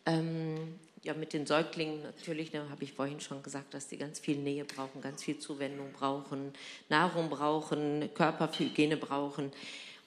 [0.06, 4.18] Ähm, ja, mit den Säuglingen natürlich, da habe ich vorhin schon gesagt, dass die ganz
[4.18, 6.52] viel Nähe brauchen, ganz viel Zuwendung brauchen,
[6.88, 9.50] Nahrung brauchen, Körperhygiene brauchen.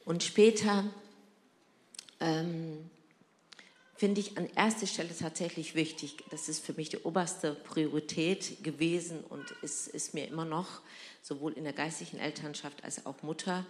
[0.05, 0.86] Und später
[2.19, 2.89] ähm,
[4.03, 6.25] finde ich an erster Stelle tatsächlich wichtig.
[6.29, 10.81] Das ist für mich die oberste Priorität gewesen und ist, ist mir immer noch,
[11.21, 13.65] sowohl in der geistlichen Elternschaft als auch Mutter,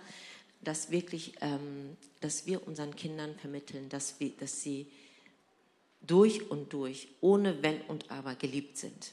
[0.61, 4.87] dass wirklich, ähm, dass wir unseren Kindern vermitteln, dass, wir, dass sie
[6.01, 9.11] durch und durch, ohne Wenn und Aber geliebt sind.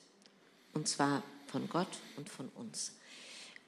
[0.72, 2.92] Und zwar von Gott und von uns.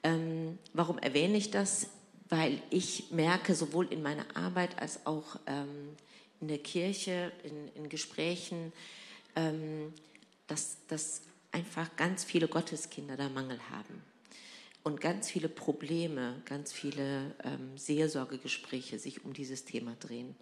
[0.01, 1.85] Ähm, warum erwähne ich das?
[2.29, 5.95] weil ich merke, sowohl in meiner Arbeit als auch ähm,
[6.43, 8.73] in der Kirche, in, in Gesprächen,
[9.37, 9.93] ähm,
[10.47, 11.21] dass, dass
[11.53, 14.03] einfach ganz viele Gotteskinder da Mangel haben.
[14.83, 20.35] Und ganz viele Probleme, ganz viele ähm, Seelsorgegespräche sich um dieses Thema drehen.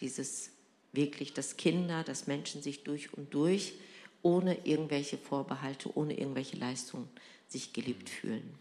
[0.00, 0.50] Dieses
[0.92, 3.72] wirklich, dass Kinder, dass Menschen sich durch und durch
[4.20, 7.08] ohne irgendwelche Vorbehalte, ohne irgendwelche Leistungen
[7.48, 8.52] sich geliebt fühlen.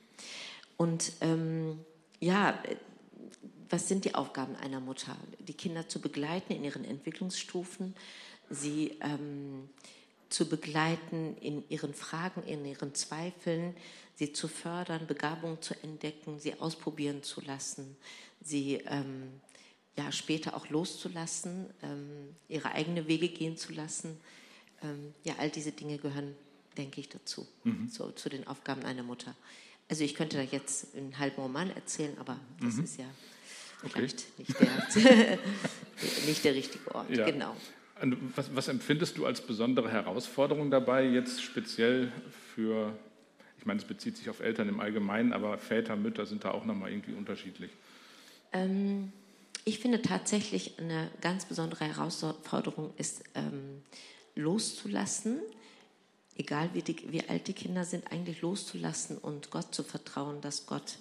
[0.78, 1.80] Und ähm,
[2.22, 2.64] ja,
[3.70, 5.16] was sind die Aufgaben einer Mutter?
[5.40, 7.96] Die Kinder zu begleiten in ihren Entwicklungsstufen,
[8.50, 9.70] sie ähm,
[10.30, 13.76] zu begleiten in ihren Fragen, in ihren Zweifeln,
[14.16, 17.96] sie zu fördern, Begabungen zu entdecken, sie ausprobieren zu lassen,
[18.42, 19.42] sie ähm,
[19.98, 24.20] ja, später auch loszulassen, ähm, ihre eigenen Wege gehen zu lassen.
[24.84, 26.36] Ähm, ja, all diese Dinge gehören,
[26.78, 27.90] denke ich, dazu, mhm.
[27.90, 29.36] so, zu den Aufgaben einer Mutter.
[29.90, 32.84] Also ich könnte da jetzt einen halben Roman erzählen, aber das mhm.
[32.84, 33.06] ist ja
[33.80, 34.68] vielleicht okay.
[34.96, 35.40] nicht, der,
[36.28, 37.10] nicht der richtige Ort.
[37.10, 37.26] Ja.
[37.26, 37.56] Genau.
[38.36, 42.12] Was, was, empfindest du als besondere Herausforderung dabei, jetzt speziell
[42.54, 42.94] für,
[43.58, 46.64] ich meine, es bezieht sich auf Eltern im Allgemeinen, aber Väter, Mütter sind da auch
[46.64, 47.72] nochmal irgendwie unterschiedlich?
[48.54, 49.12] Ähm,
[49.66, 53.82] ich finde tatsächlich eine ganz besondere Herausforderung ist, ähm,
[54.36, 55.42] loszulassen,
[56.38, 60.68] egal wie, die, wie alt die Kinder sind, eigentlich loszulassen und Gott zu vertrauen, dass
[60.68, 61.00] Gott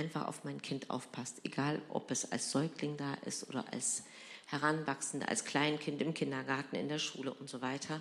[0.00, 1.40] einfach auf mein Kind aufpasst.
[1.44, 4.02] Egal, ob es als Säugling da ist oder als
[4.46, 8.00] Heranwachsende, als Kleinkind im Kindergarten, in der Schule und so weiter.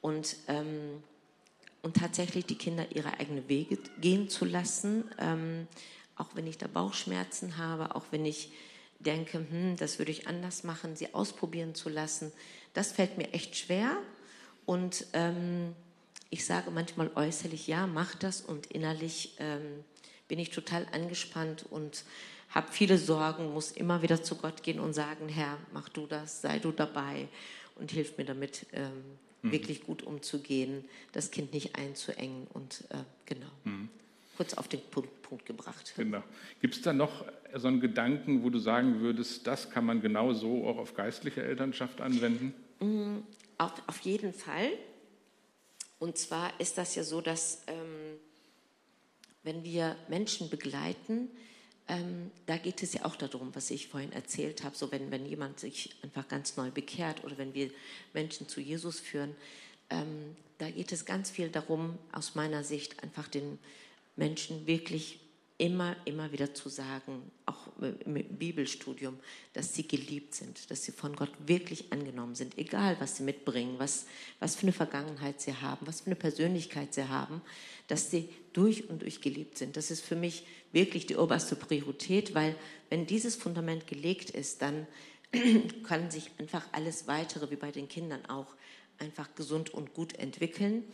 [0.00, 1.02] Und, ähm,
[1.82, 5.68] und tatsächlich die Kinder ihre eigenen Wege gehen zu lassen, ähm,
[6.16, 8.52] auch wenn ich da Bauchschmerzen habe, auch wenn ich
[8.98, 12.32] denke, hm, das würde ich anders machen, sie ausprobieren zu lassen.
[12.74, 13.96] Das fällt mir echt schwer.
[14.66, 15.74] Und ähm,
[16.28, 19.84] ich sage manchmal äußerlich, ja, mach das und innerlich ähm,
[20.30, 22.04] bin ich total angespannt und
[22.50, 26.40] habe viele Sorgen, muss immer wieder zu Gott gehen und sagen, Herr, mach du das,
[26.40, 27.26] sei du dabei
[27.74, 28.92] und hilf mir damit, ähm,
[29.42, 29.50] mhm.
[29.50, 33.50] wirklich gut umzugehen, das Kind nicht einzuengen und äh, genau.
[33.64, 33.88] Mhm.
[34.36, 35.92] Kurz auf den Punkt, Punkt gebracht.
[35.96, 36.22] Genau.
[36.60, 37.24] Gibt es da noch
[37.56, 41.42] so einen Gedanken, wo du sagen würdest, das kann man genau so auch auf geistliche
[41.42, 42.54] Elternschaft anwenden?
[42.78, 43.18] Mm,
[43.58, 44.70] auf, auf jeden Fall.
[45.98, 48.09] Und zwar ist das ja so, dass ähm,
[49.42, 51.28] wenn wir Menschen begleiten,
[51.88, 55.26] ähm, da geht es ja auch darum, was ich vorhin erzählt habe, so wenn, wenn
[55.26, 57.70] jemand sich einfach ganz neu bekehrt oder wenn wir
[58.12, 59.34] Menschen zu Jesus führen,
[59.90, 63.58] ähm, da geht es ganz viel darum, aus meiner Sicht einfach den
[64.14, 65.18] Menschen wirklich
[65.60, 67.68] immer, immer wieder zu sagen, auch
[68.06, 69.18] im Bibelstudium,
[69.52, 73.74] dass sie geliebt sind, dass sie von Gott wirklich angenommen sind, egal was sie mitbringen,
[73.76, 74.06] was,
[74.38, 77.42] was für eine Vergangenheit sie haben, was für eine Persönlichkeit sie haben,
[77.88, 79.76] dass sie durch und durch geliebt sind.
[79.76, 82.56] Das ist für mich wirklich die oberste Priorität, weil
[82.88, 84.86] wenn dieses Fundament gelegt ist, dann
[85.84, 88.46] kann sich einfach alles weitere, wie bei den Kindern auch,
[88.98, 90.84] einfach gesund und gut entwickeln.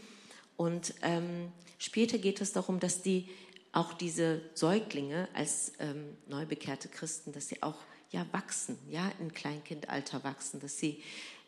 [0.56, 3.28] Und ähm, später geht es darum, dass die
[3.76, 7.76] auch diese Säuglinge als ähm, neu bekehrte Christen, dass sie auch
[8.10, 11.02] ja wachsen, ja in Kleinkindalter wachsen, dass sie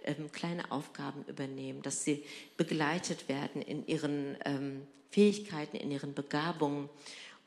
[0.05, 2.23] ähm, kleine Aufgaben übernehmen, dass sie
[2.59, 6.91] begleitet werden in ihren ähm, Fähigkeiten, in ihren Begabungen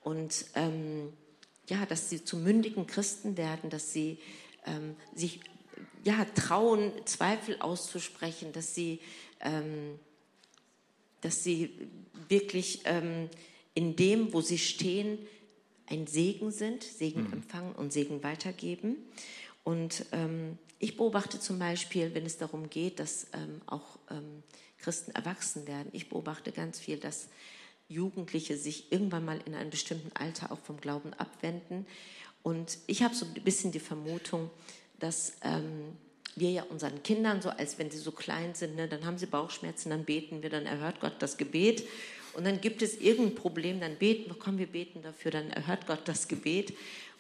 [0.02, 1.14] und ähm,
[1.70, 4.18] ja, dass sie zu mündigen Christen werden, dass sie
[4.66, 5.42] ähm, sich
[6.04, 9.00] ja trauen, Zweifel auszusprechen, dass sie
[9.42, 10.00] ähm,
[11.22, 11.88] dass sie
[12.30, 12.82] wirklich
[13.74, 15.20] in dem, wo sie stehen,
[15.88, 17.34] ein Segen sind, Segen mhm.
[17.34, 18.98] empfangen und Segen weitergeben.
[19.64, 24.44] Und ähm, ich beobachte zum Beispiel, wenn es darum geht, dass ähm, auch ähm,
[24.80, 27.28] Christen erwachsen werden, ich beobachte ganz viel, dass
[27.88, 31.86] Jugendliche sich irgendwann mal in einem bestimmten Alter auch vom Glauben abwenden.
[32.42, 34.50] Und ich habe so ein bisschen die Vermutung,
[34.98, 35.98] dass ähm,
[36.36, 39.26] wir ja unseren Kindern so, als wenn sie so klein sind, ne, dann haben sie
[39.26, 41.84] Bauchschmerzen, dann beten wir, dann erhört Gott das Gebet.
[42.34, 45.88] Und dann gibt es irgendein Problem, dann beten wir, komm, wir beten dafür, dann erhört
[45.88, 46.74] Gott das Gebet.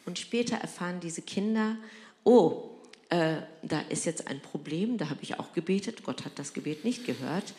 [0.05, 1.77] Und später erfahren diese Kinder,
[2.23, 2.69] oh,
[3.09, 6.85] äh, da ist jetzt ein Problem, da habe ich auch gebetet, Gott hat das Gebet
[6.85, 7.53] nicht gehört.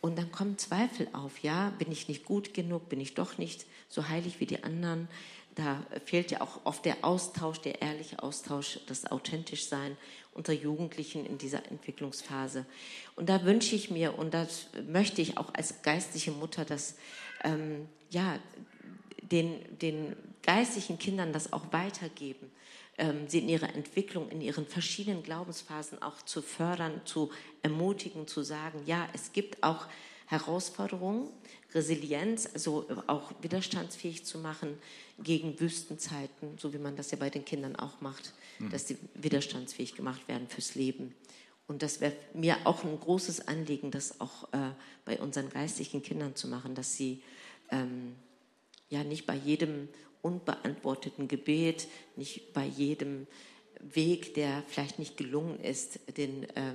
[0.00, 3.66] Und dann kommen Zweifel auf, ja, bin ich nicht gut genug, bin ich doch nicht
[3.88, 5.08] so heilig wie die anderen.
[5.54, 9.96] Da fehlt ja auch oft der Austausch, der ehrliche Austausch, das authentisch sein
[10.36, 12.66] unter Jugendlichen in dieser Entwicklungsphase.
[13.14, 16.96] Und da wünsche ich mir und das möchte ich auch als geistliche Mutter, dass
[17.42, 18.38] ähm, ja,
[19.22, 22.50] den, den geistlichen Kindern das auch weitergeben,
[22.98, 27.30] ähm, sie in ihrer Entwicklung, in ihren verschiedenen Glaubensphasen auch zu fördern, zu
[27.62, 29.86] ermutigen, zu sagen, ja, es gibt auch
[30.26, 31.28] Herausforderungen,
[31.74, 34.78] Resilienz, also auch widerstandsfähig zu machen
[35.22, 38.70] gegen Wüstenzeiten, so wie man das ja bei den Kindern auch macht, mhm.
[38.70, 41.14] dass sie widerstandsfähig gemacht werden fürs Leben.
[41.68, 44.70] Und das wäre mir auch ein großes Anliegen, das auch äh,
[45.04, 47.22] bei unseren geistlichen Kindern zu machen, dass sie
[47.70, 48.14] ähm,
[48.88, 49.88] ja nicht bei jedem
[50.22, 53.26] unbeantworteten Gebet, nicht bei jedem
[53.80, 56.74] Weg, der vielleicht nicht gelungen ist, den äh,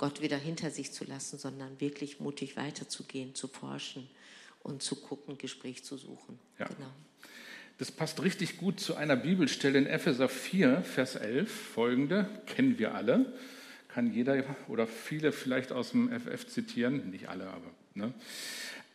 [0.00, 4.08] Gott wieder hinter sich zu lassen, sondern wirklich mutig weiterzugehen, zu forschen
[4.62, 6.38] und zu gucken, Gespräch zu suchen.
[6.58, 6.68] Ja.
[6.68, 6.90] Genau.
[7.76, 12.94] Das passt richtig gut zu einer Bibelstelle in Epheser 4, Vers 11, folgende, kennen wir
[12.94, 13.30] alle,
[13.88, 17.70] kann jeder oder viele vielleicht aus dem FF zitieren, nicht alle, aber.
[17.92, 18.14] Ne?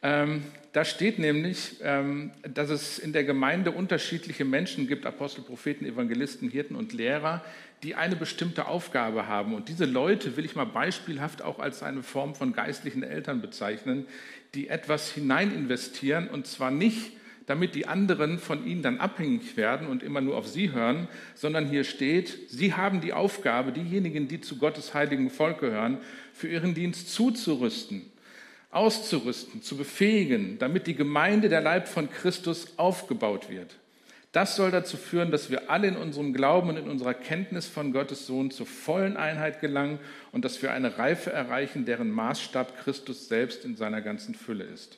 [0.06, 5.84] Ähm, da steht nämlich, ähm, dass es in der Gemeinde unterschiedliche Menschen gibt, Apostel, Propheten,
[5.84, 7.44] Evangelisten, Hirten und Lehrer,
[7.82, 9.56] die eine bestimmte Aufgabe haben.
[9.56, 14.06] Und diese Leute will ich mal beispielhaft auch als eine Form von geistlichen Eltern bezeichnen,
[14.54, 17.14] die etwas hinein investieren und zwar nicht,
[17.48, 21.68] damit die anderen von ihnen dann abhängig werden und immer nur auf sie hören, sondern
[21.68, 25.98] hier steht, sie haben die Aufgabe, diejenigen, die zu Gottes heiligen Volk gehören,
[26.32, 28.12] für ihren Dienst zuzurüsten,
[28.76, 33.76] auszurüsten, zu befähigen, damit die Gemeinde, der Leib von Christus, aufgebaut wird.
[34.34, 37.94] Das soll dazu führen, dass wir alle in unserem Glauben und in unserer Kenntnis von
[37.94, 40.00] Gottes Sohn zur vollen Einheit gelangen
[40.34, 44.98] und dass wir eine Reife erreichen, deren Maßstab Christus selbst in seiner ganzen Fülle ist.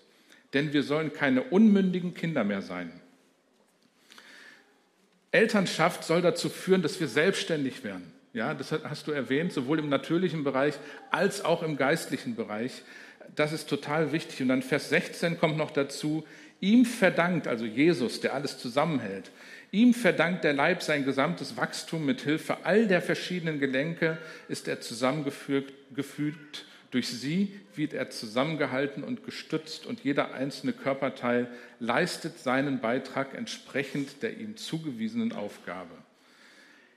[0.54, 2.92] Denn wir sollen keine unmündigen Kinder mehr sein.
[5.30, 8.12] Elternschaft soll dazu führen, dass wir selbstständig werden.
[8.34, 10.74] Ja, das hast du erwähnt, sowohl im natürlichen Bereich
[11.12, 12.82] als auch im geistlichen Bereich.
[13.36, 14.42] Das ist total wichtig.
[14.42, 16.26] Und dann Vers 16 kommt noch dazu,
[16.60, 19.32] Ihm verdankt, also Jesus, der alles zusammenhält,
[19.72, 24.82] ihm verdankt der Leib sein gesamtes Wachstum mit Hilfe all der verschiedenen Gelenke, ist er
[24.82, 26.66] zusammengefügt, gefügt.
[26.90, 31.48] Durch sie wird er zusammengehalten und gestützt und jeder einzelne Körperteil
[31.80, 35.94] leistet seinen Beitrag entsprechend der ihm zugewiesenen Aufgabe.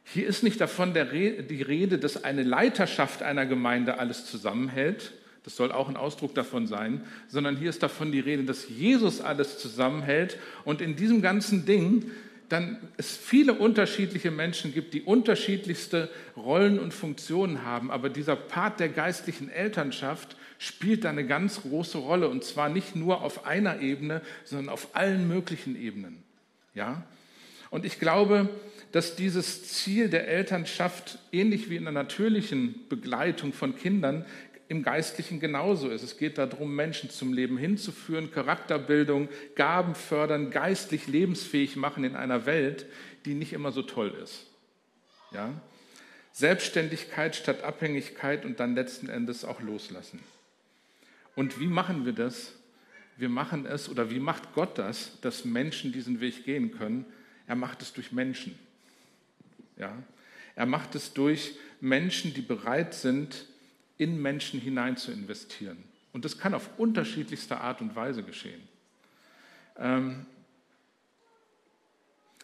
[0.04, 5.12] Hier ist nicht davon die Rede, dass eine Leiterschaft einer Gemeinde alles zusammenhält,
[5.44, 9.20] das soll auch ein Ausdruck davon sein, sondern hier ist davon die Rede, dass Jesus
[9.20, 12.10] alles zusammenhält und in diesem ganzen Ding
[12.50, 17.92] dann es viele unterschiedliche Menschen gibt, die unterschiedlichste Rollen und Funktionen haben.
[17.92, 22.28] Aber dieser Part der geistlichen Elternschaft spielt da eine ganz große Rolle.
[22.28, 26.24] Und zwar nicht nur auf einer Ebene, sondern auf allen möglichen Ebenen.
[26.74, 27.04] Ja?
[27.70, 28.48] Und ich glaube,
[28.90, 34.24] dass dieses Ziel der Elternschaft ähnlich wie in der natürlichen Begleitung von Kindern
[34.70, 36.04] im Geistlichen genauso ist.
[36.04, 42.46] Es geht darum, Menschen zum Leben hinzuführen, Charakterbildung, Gaben fördern, geistlich lebensfähig machen in einer
[42.46, 42.86] Welt,
[43.24, 44.46] die nicht immer so toll ist.
[45.32, 45.60] Ja?
[46.30, 50.20] Selbstständigkeit statt Abhängigkeit und dann letzten Endes auch loslassen.
[51.34, 52.52] Und wie machen wir das?
[53.16, 57.06] Wir machen es oder wie macht Gott das, dass Menschen diesen Weg gehen können?
[57.48, 58.56] Er macht es durch Menschen.
[59.76, 60.00] Ja?
[60.54, 63.46] Er macht es durch Menschen, die bereit sind,
[64.00, 65.84] in Menschen hinein zu investieren.
[66.12, 68.62] Und das kann auf unterschiedlichste Art und Weise geschehen.
[69.78, 70.24] Ähm,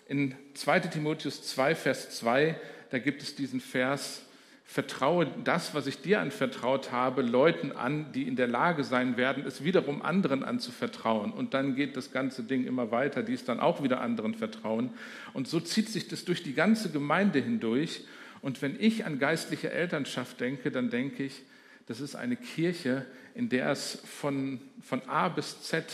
[0.07, 4.23] in 2 Timotheus 2, Vers 2, da gibt es diesen Vers,
[4.65, 9.47] vertraue das, was ich dir anvertraut habe, Leuten an, die in der Lage sein werden,
[9.47, 11.33] es wiederum anderen anzuvertrauen.
[11.33, 14.91] Und dann geht das ganze Ding immer weiter, die es dann auch wieder anderen vertrauen.
[15.33, 18.05] Und so zieht sich das durch die ganze Gemeinde hindurch.
[18.47, 21.43] Und wenn ich an geistliche Elternschaft denke, dann denke ich,
[21.87, 23.05] das ist eine Kirche,
[23.35, 25.85] in der es von, von A bis Z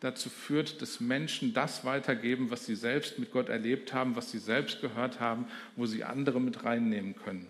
[0.00, 4.40] dazu führt, dass Menschen das weitergeben, was sie selbst mit Gott erlebt haben, was sie
[4.40, 5.46] selbst gehört haben,
[5.76, 7.46] wo sie andere mit reinnehmen können.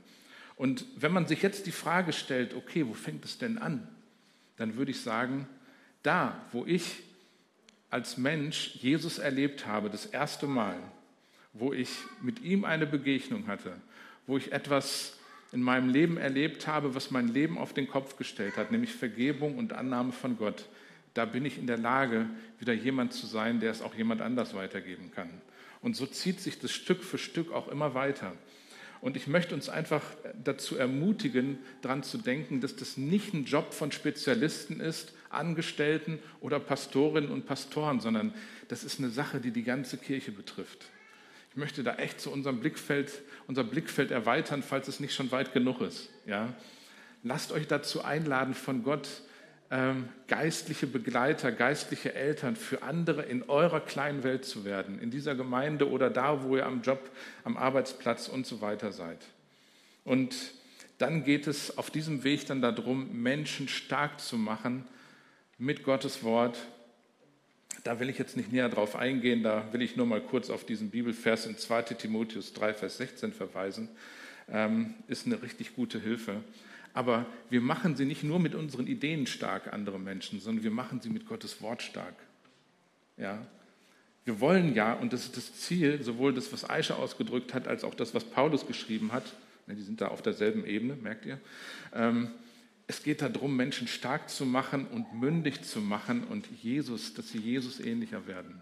[0.57, 3.89] Und wenn man sich jetzt die Frage stellt, okay, wo fängt es denn an?
[4.59, 5.49] Dann würde ich sagen,
[6.03, 6.97] da, wo ich
[7.89, 10.77] als Mensch Jesus erlebt habe, das erste Mal,
[11.55, 11.89] wo ich
[12.21, 13.73] mit ihm eine Begegnung hatte,
[14.31, 15.17] wo ich etwas
[15.51, 19.59] in meinem Leben erlebt habe, was mein Leben auf den Kopf gestellt hat, nämlich Vergebung
[19.59, 20.69] und Annahme von Gott,
[21.15, 24.55] da bin ich in der Lage, wieder jemand zu sein, der es auch jemand anders
[24.55, 25.29] weitergeben kann.
[25.83, 28.33] Und so zieht sich das Stück für Stück auch immer weiter.
[29.01, 30.03] Und ich möchte uns einfach
[30.45, 36.61] dazu ermutigen, daran zu denken, dass das nicht ein Job von Spezialisten ist, Angestellten oder
[36.61, 38.33] Pastorinnen und Pastoren, sondern
[38.69, 40.87] das ist eine Sache, die die ganze Kirche betrifft.
[41.51, 45.53] Ich möchte da echt zu unserem Blickfeld, unser Blickfeld erweitern, falls es nicht schon weit
[45.53, 46.09] genug ist.
[46.25, 46.55] Ja?
[47.25, 49.09] Lasst euch dazu einladen, von Gott
[49.73, 55.35] ähm, geistliche Begleiter, geistliche Eltern für andere in eurer kleinen Welt zu werden, in dieser
[55.35, 57.11] Gemeinde oder da, wo ihr am Job,
[57.45, 59.19] am Arbeitsplatz und so weiter seid.
[60.05, 60.35] Und
[60.99, 64.87] dann geht es auf diesem Weg dann darum, Menschen stark zu machen
[65.59, 66.59] mit Gottes Wort,
[67.85, 70.65] da will ich jetzt nicht näher drauf eingehen, da will ich nur mal kurz auf
[70.65, 73.89] diesen Bibelvers in 2 Timotheus 3, Vers 16 verweisen.
[74.49, 76.43] Ähm, ist eine richtig gute Hilfe.
[76.93, 81.01] Aber wir machen sie nicht nur mit unseren Ideen stark, andere Menschen, sondern wir machen
[81.01, 82.15] sie mit Gottes Wort stark.
[83.17, 83.47] Ja?
[84.25, 87.85] Wir wollen ja, und das ist das Ziel, sowohl das, was Aisha ausgedrückt hat, als
[87.85, 89.25] auch das, was Paulus geschrieben hat,
[89.67, 91.41] ne, die sind da auf derselben Ebene, merkt ihr,
[91.95, 92.31] ähm,
[92.91, 97.39] es geht darum, Menschen stark zu machen und mündig zu machen und Jesus, dass sie
[97.39, 98.61] Jesus ähnlicher werden.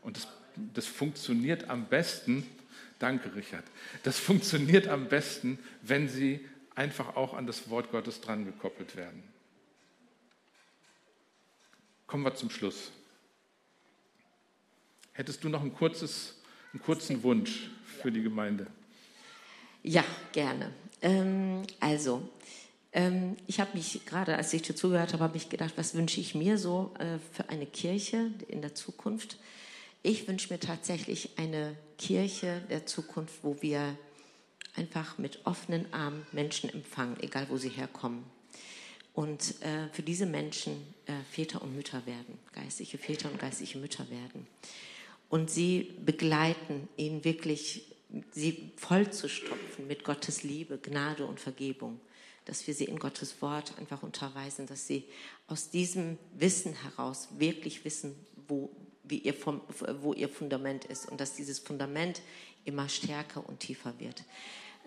[0.00, 0.28] Und das,
[0.74, 2.46] das funktioniert am besten,
[3.00, 3.64] danke Richard,
[4.04, 6.38] das funktioniert am besten, wenn sie
[6.76, 9.24] einfach auch an das Wort Gottes dran gekoppelt werden.
[12.06, 12.92] Kommen wir zum Schluss.
[15.14, 16.40] Hättest du noch ein kurzes,
[16.72, 17.70] einen kurzen Wunsch
[18.00, 18.68] für die Gemeinde?
[19.82, 20.72] Ja, gerne.
[21.02, 22.30] Ähm, also,
[22.94, 26.20] ähm, ich habe mich gerade, als ich dir zugehört habe, habe ich gedacht, was wünsche
[26.20, 29.36] ich mir so äh, für eine Kirche in der Zukunft?
[30.02, 33.98] Ich wünsche mir tatsächlich eine Kirche der Zukunft, wo wir
[34.76, 38.24] einfach mit offenen Armen Menschen empfangen, egal wo sie herkommen.
[39.12, 40.72] Und äh, für diese Menschen
[41.06, 44.46] äh, Väter und Mütter werden, geistliche Väter und geistliche Mütter werden.
[45.28, 47.86] Und sie begleiten, ihnen wirklich,
[48.30, 51.98] sie vollzustopfen mit Gottes Liebe, Gnade und Vergebung
[52.44, 55.04] dass wir sie in Gottes Wort einfach unterweisen, dass sie
[55.46, 58.14] aus diesem Wissen heraus wirklich wissen,
[58.48, 58.70] wo,
[59.02, 59.34] wie ihr,
[60.02, 62.20] wo ihr Fundament ist und dass dieses Fundament
[62.64, 64.24] immer stärker und tiefer wird.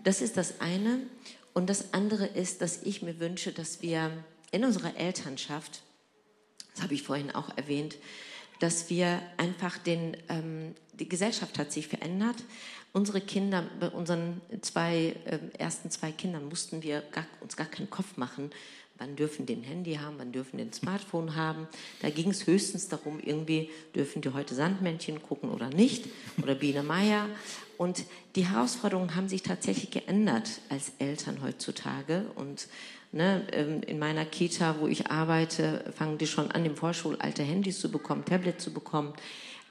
[0.03, 0.99] Das ist das eine.
[1.53, 5.81] Und das andere ist, dass ich mir wünsche, dass wir in unserer Elternschaft,
[6.73, 7.97] das habe ich vorhin auch erwähnt,
[8.59, 12.37] dass wir einfach den, ähm, die Gesellschaft hat sich verändert
[12.97, 17.91] unsere Kinder, bei unseren zwei, äh, ersten zwei Kindern mussten wir gar, uns gar keinen
[17.91, 18.49] Kopf machen,
[18.97, 21.67] wann dürfen die ein Handy haben, wann dürfen die ein Smartphone haben.
[22.01, 26.05] Da ging es höchstens darum, irgendwie dürfen die heute Sandmännchen gucken oder nicht
[26.41, 27.29] oder Biene Meier.
[27.77, 28.03] Und
[28.35, 32.25] die Herausforderungen haben sich tatsächlich geändert als Eltern heutzutage.
[32.33, 32.67] Und
[33.11, 37.79] ne, ähm, in meiner Kita, wo ich arbeite, fangen die schon an, im Vorschulalter Handys
[37.79, 39.13] zu bekommen, Tablet zu bekommen.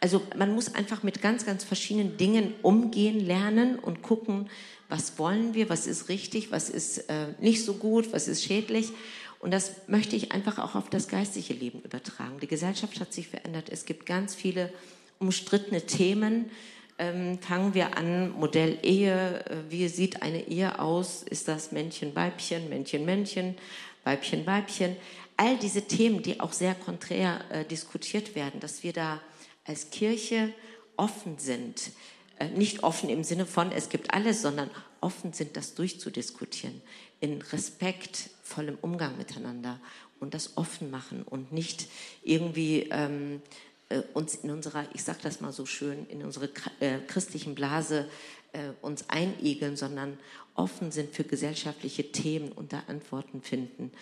[0.00, 4.50] Also man muss einfach mit ganz, ganz verschiedenen Dingen umgehen lernen und gucken,
[4.88, 8.92] was wollen wir, was ist richtig, was ist äh, nicht so gut, was ist schädlich.
[9.38, 12.40] Und das möchte ich einfach auch auf das geistliche Leben übertragen.
[12.40, 13.68] Die Gesellschaft hat sich verändert.
[13.70, 14.72] Es gibt ganz viele
[15.18, 16.50] umstrittene Themen.
[16.98, 19.44] Ähm, fangen wir an, Modell Ehe.
[19.44, 21.22] Äh, wie sieht eine Ehe aus?
[21.22, 23.56] Ist das Männchen, Weibchen, Männchen, Männchen,
[24.04, 24.96] Weibchen, Weibchen?
[25.36, 29.20] All diese Themen, die auch sehr konträr äh, diskutiert werden, dass wir da
[29.66, 30.52] als Kirche
[30.96, 31.90] offen sind.
[32.38, 36.80] Äh, nicht offen im Sinne von, es gibt alles, sondern offen sind, das durchzudiskutieren.
[37.20, 39.80] In respektvollem Umgang miteinander
[40.20, 41.88] und das offen machen und nicht
[42.22, 43.42] irgendwie ähm,
[43.88, 46.50] äh, uns in unserer, ich sage das mal so schön, in unsere
[46.80, 48.08] äh, christlichen Blase
[48.52, 50.18] äh, uns einigeln, sondern
[50.54, 53.92] offen sind für gesellschaftliche Themen und da Antworten finden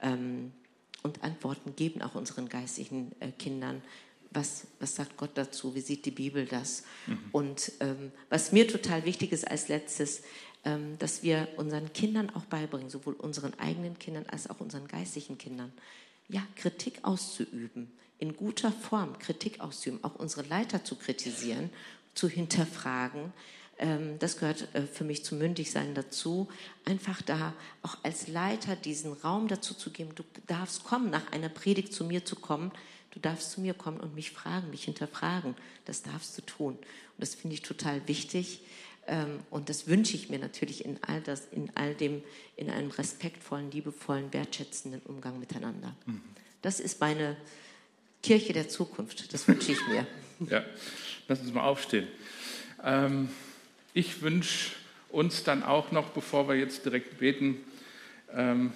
[0.00, 0.52] ähm,
[1.02, 3.82] und Antworten geben auch unseren geistigen äh, Kindern.
[4.34, 5.74] Was, was sagt Gott dazu?
[5.74, 6.82] Wie sieht die Bibel das?
[7.06, 7.18] Mhm.
[7.32, 10.22] Und ähm, was mir total wichtig ist als letztes,
[10.64, 15.38] ähm, dass wir unseren Kindern auch beibringen, sowohl unseren eigenen Kindern als auch unseren geistlichen
[15.38, 15.72] Kindern,
[16.28, 21.70] ja, Kritik auszuüben in guter Form Kritik auszuüben, auch unsere Leiter zu kritisieren,
[22.14, 23.32] zu hinterfragen.
[23.78, 26.48] Ähm, das gehört äh, für mich zum Mündigsein dazu,
[26.84, 31.48] einfach da auch als Leiter diesen Raum dazu zu geben, du darfst kommen, nach einer
[31.48, 32.70] Predigt zu mir zu kommen,
[33.14, 35.54] du darfst zu mir kommen und mich fragen, mich hinterfragen,
[35.86, 36.74] das darfst du tun.
[36.74, 38.60] Und das finde ich total wichtig.
[39.06, 42.22] Ähm, und das wünsche ich mir natürlich in all das, in all dem,
[42.56, 45.94] in einem respektvollen, liebevollen, wertschätzenden Umgang miteinander.
[46.06, 46.20] Mhm.
[46.62, 47.36] Das ist meine,
[48.24, 49.32] Kirche der Zukunft.
[49.32, 50.06] Das wünsche ich mir.
[50.50, 50.64] Ja,
[51.28, 52.08] lass uns mal aufstehen.
[52.82, 53.28] Ähm,
[53.92, 54.72] ich wünsche
[55.10, 57.58] uns dann auch noch, bevor wir jetzt direkt beten,
[58.32, 58.72] ähm,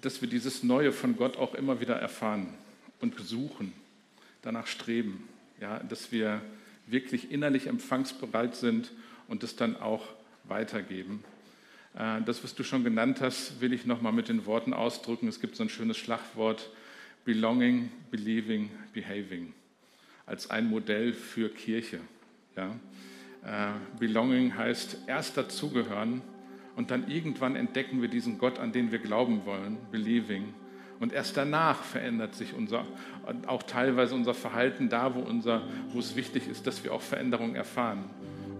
[0.00, 2.54] dass wir dieses Neue von Gott auch immer wieder erfahren
[3.00, 3.72] und suchen,
[4.42, 5.28] danach streben,
[5.60, 6.40] ja, dass wir
[6.86, 8.92] wirklich innerlich empfangsbereit sind
[9.28, 10.06] und es dann auch
[10.44, 11.24] weitergeben.
[11.94, 15.28] Äh, das, was du schon genannt hast, will ich nochmal mit den Worten ausdrücken.
[15.28, 16.70] Es gibt so ein schönes Schlagwort,
[17.24, 19.52] Belonging, Believing, Behaving
[20.28, 22.00] als ein Modell für Kirche.
[22.56, 22.76] Ja?
[23.44, 26.22] Äh, belonging heißt erst dazugehören
[26.78, 30.54] und dann irgendwann entdecken wir diesen Gott, an den wir glauben wollen, Believing.
[31.00, 32.86] Und erst danach verändert sich unser,
[33.48, 37.56] auch teilweise unser Verhalten da, wo, unser, wo es wichtig ist, dass wir auch Veränderungen
[37.56, 38.04] erfahren.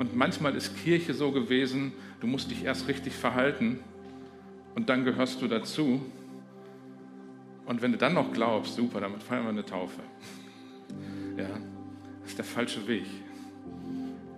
[0.00, 3.78] Und manchmal ist Kirche so gewesen, du musst dich erst richtig verhalten
[4.74, 6.04] und dann gehörst du dazu.
[7.66, 10.00] Und wenn du dann noch glaubst, super, damit feiern wir eine Taufe.
[11.36, 11.50] Ja,
[12.22, 13.06] das ist der falsche Weg.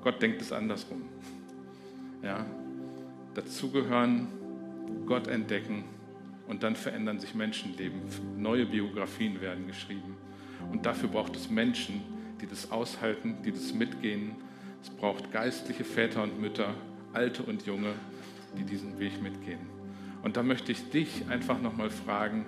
[0.02, 1.00] Gott denkt es andersrum.
[2.22, 2.44] Ja,
[3.34, 4.28] dazugehören,
[5.06, 5.84] Gott entdecken
[6.48, 8.00] und dann verändern sich Menschenleben.
[8.36, 10.16] Neue Biografien werden geschrieben.
[10.72, 12.02] Und dafür braucht es Menschen,
[12.40, 14.32] die das aushalten, die das mitgehen.
[14.82, 16.74] Es braucht geistliche Väter und Mütter,
[17.12, 17.92] alte und junge,
[18.58, 19.60] die diesen Weg mitgehen.
[20.22, 22.46] Und da möchte ich dich einfach nochmal fragen,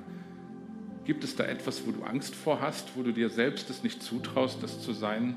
[1.05, 4.03] Gibt es da etwas, wo du Angst vor hast, wo du dir selbst es nicht
[4.03, 5.35] zutraust, das zu sein?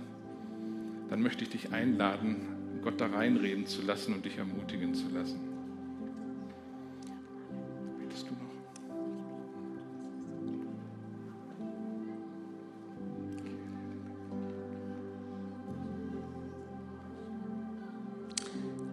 [1.10, 2.55] Dann möchte ich dich einladen,
[2.86, 5.40] Gott da reinreden zu lassen und dich ermutigen zu lassen.
[8.00, 8.40] Betest du noch?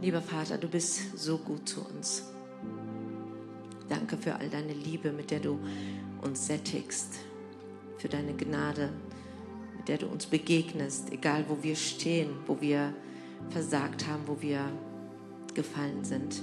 [0.00, 2.32] Lieber Vater, du bist so gut zu uns.
[3.90, 5.58] Danke für all deine Liebe, mit der du
[6.22, 7.18] uns sättigst,
[7.98, 8.88] für deine Gnade,
[9.76, 12.94] mit der du uns begegnest, egal wo wir stehen, wo wir
[13.50, 14.60] versagt haben, wo wir
[15.54, 16.42] gefallen sind.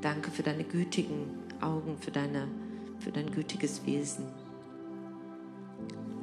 [0.00, 1.30] Danke für deine gütigen
[1.60, 2.48] Augen, für, deine,
[2.98, 4.24] für dein gütiges Wesen.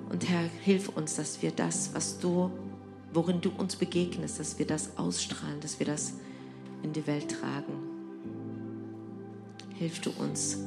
[0.10, 2.52] Und Herr, hilf uns, dass wir das, was du,
[3.14, 6.14] worin du uns begegnest, dass wir das ausstrahlen, dass wir das
[6.84, 7.74] in die Welt tragen.
[9.76, 10.58] Hilf du uns,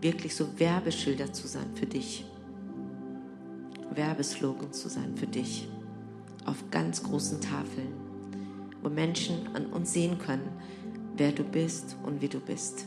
[0.00, 2.24] wirklich so Werbeschilder zu sein für dich.
[3.94, 5.68] Werbeslogan zu sein für dich.
[6.44, 7.92] Auf ganz großen Tafeln,
[8.82, 10.48] wo Menschen an uns sehen können,
[11.16, 12.86] wer du bist und wie du bist.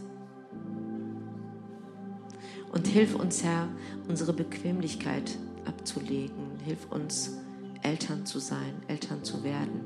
[2.71, 3.69] Und hilf uns, Herr,
[4.07, 6.59] unsere Bequemlichkeit abzulegen.
[6.63, 7.37] Hilf uns,
[7.81, 9.81] Eltern zu sein, Eltern zu werden.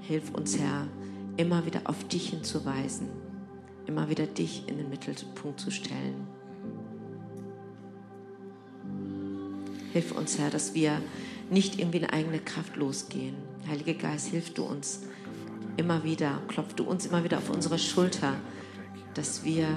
[0.00, 0.88] Hilf uns, Herr,
[1.36, 3.08] immer wieder auf dich hinzuweisen
[3.86, 6.26] immer wieder dich in den Mittelpunkt zu stellen.
[9.92, 11.02] Hilf uns, Herr, dass wir
[11.52, 13.34] nicht irgendwie in eigene Kraft losgehen.
[13.68, 15.02] Heiliger Geist, hilf du uns
[15.76, 18.34] immer wieder, klopf du uns immer wieder auf unsere Schulter,
[19.14, 19.68] dass wir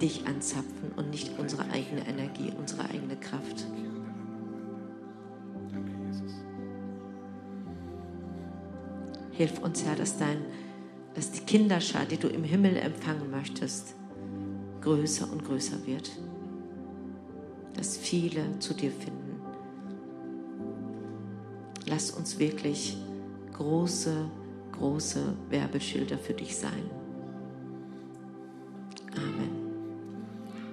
[0.00, 3.66] dich anzapfen und nicht unsere eigene Energie, unsere eigene Kraft.
[9.32, 10.38] Hilf uns, Herr, dass, dein,
[11.14, 13.94] dass die Kinderschar, die du im Himmel empfangen möchtest,
[14.82, 16.10] größer und größer wird.
[17.74, 19.27] Dass viele zu dir finden
[21.88, 22.96] lass uns wirklich
[23.54, 24.30] große,
[24.72, 26.90] große Werbeschilder für dich sein.
[29.16, 29.47] Amen.